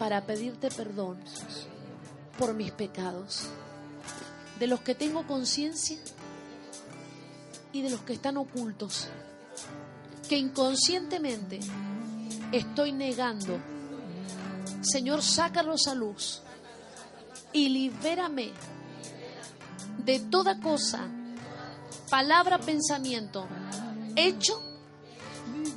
[0.00, 1.16] para pedirte perdón
[2.36, 3.44] por mis pecados,
[4.58, 5.98] de los que tengo conciencia
[7.72, 9.06] y de los que están ocultos,
[10.28, 11.60] que inconscientemente
[12.50, 13.60] estoy negando.
[14.82, 16.42] Señor, sácalos a luz
[17.52, 18.52] y libérame
[19.98, 21.06] de toda cosa,
[22.10, 23.46] palabra, pensamiento,
[24.16, 24.60] hecho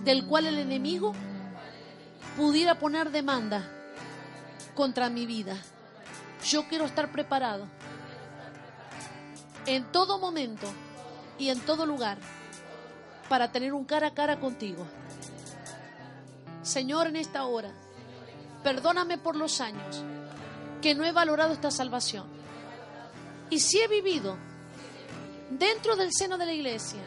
[0.04, 1.14] del cual el enemigo
[2.36, 3.70] pudiera poner demanda
[4.74, 5.56] contra mi vida.
[6.44, 7.68] Yo quiero estar preparado
[9.68, 10.68] en todo momento
[11.38, 12.18] y en todo lugar
[13.30, 14.86] para tener un cara a cara contigo.
[16.64, 17.72] Señor, en esta hora,
[18.66, 20.02] perdóname por los años
[20.82, 22.26] que no he valorado esta salvación.
[23.52, 24.38] Y si he vivido
[25.52, 27.00] dentro del seno de la iglesia,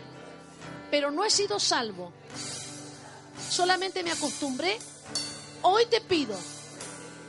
[0.88, 2.12] pero no he sido salvo,
[3.50, 4.78] solamente me acostumbré,
[5.62, 6.38] hoy te pido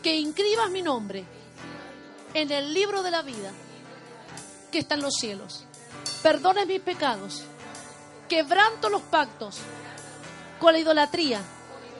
[0.04, 1.26] que inscribas mi nombre
[2.36, 3.52] en el libro de la vida
[4.72, 5.66] que está en los cielos.
[6.22, 7.42] Perdones mis pecados,
[8.30, 9.58] quebranto los pactos
[10.60, 11.42] con la idolatría,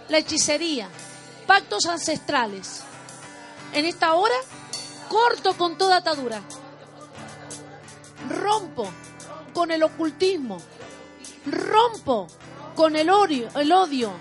[0.10, 0.90] la hechicería,
[1.50, 2.84] pactos ancestrales.
[3.74, 4.36] En esta hora
[5.08, 6.44] corto con toda atadura.
[8.30, 8.88] Rompo
[9.52, 10.60] con el ocultismo.
[11.48, 12.28] Rompo
[12.76, 14.12] con el odio, el odio,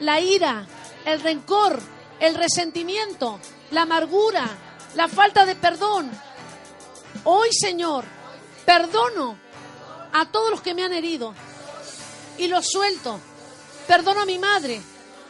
[0.00, 0.66] la ira,
[1.06, 1.80] el rencor,
[2.20, 3.40] el resentimiento,
[3.70, 4.46] la amargura,
[4.94, 6.10] la falta de perdón.
[7.24, 8.04] Hoy, Señor,
[8.66, 9.38] perdono
[10.12, 11.32] a todos los que me han herido
[12.36, 13.18] y los suelto.
[13.86, 14.82] Perdono a mi madre,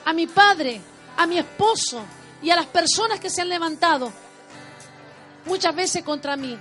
[0.04, 0.82] a mi padre,
[1.18, 2.00] a mi esposo
[2.40, 4.12] y a las personas que se han levantado
[5.46, 6.56] muchas veces contra mí.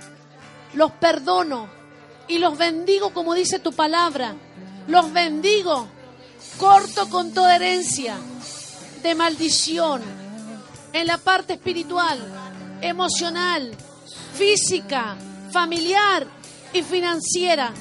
[0.74, 1.68] Los perdono
[2.26, 4.34] y los bendigo como dice tu palabra.
[4.88, 5.86] Los bendigo.
[6.58, 8.16] Corto con toda herencia
[9.02, 10.02] de maldición
[10.92, 12.18] en la parte espiritual,
[12.80, 13.76] emocional,
[14.34, 15.16] física,
[15.52, 16.26] familiar
[16.72, 17.72] y financiera.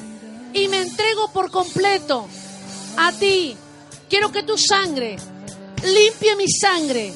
[0.54, 2.28] Y me entrego por completo
[2.98, 3.58] a ti.
[4.08, 5.18] Quiero que tu sangre
[5.84, 7.14] limpie mi sangre.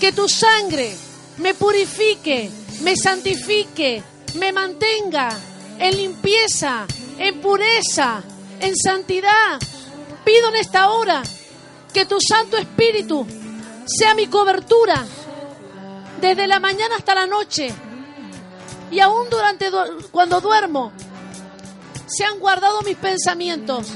[0.00, 0.96] Que tu sangre
[1.38, 2.50] me purifique,
[2.82, 4.02] me santifique,
[4.34, 5.30] me mantenga
[5.78, 6.86] en limpieza,
[7.18, 8.22] en pureza,
[8.60, 9.60] en santidad.
[10.24, 11.22] Pido en esta hora
[11.92, 13.26] que tu Santo Espíritu
[13.86, 15.04] sea mi cobertura
[16.20, 17.72] desde la mañana hasta la noche
[18.90, 19.70] y aún durante
[20.10, 20.92] cuando duermo
[22.06, 23.88] se han guardado mis pensamientos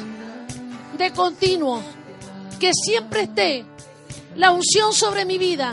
[0.99, 1.81] de continuo
[2.59, 3.65] que siempre esté
[4.37, 5.73] la unción sobre mi vida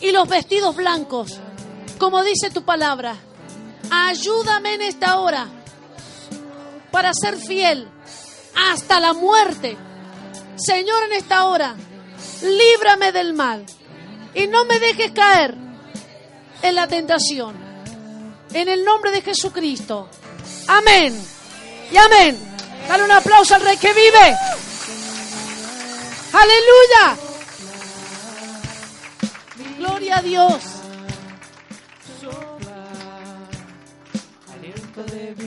[0.00, 1.40] y los vestidos blancos
[1.98, 3.16] como dice tu palabra
[3.90, 5.48] ayúdame en esta hora
[6.90, 7.88] para ser fiel
[8.54, 9.76] hasta la muerte
[10.56, 11.74] Señor en esta hora
[12.42, 13.64] líbrame del mal
[14.34, 15.64] y no me dejes caer
[16.62, 17.54] en la tentación.
[18.52, 20.08] En el nombre de Jesucristo.
[20.66, 21.14] Amén.
[21.92, 22.38] Y amén.
[22.88, 24.36] Dale un aplauso al Rey que vive.
[26.32, 27.33] Aleluya.
[30.04, 30.84] Gloria a Dios.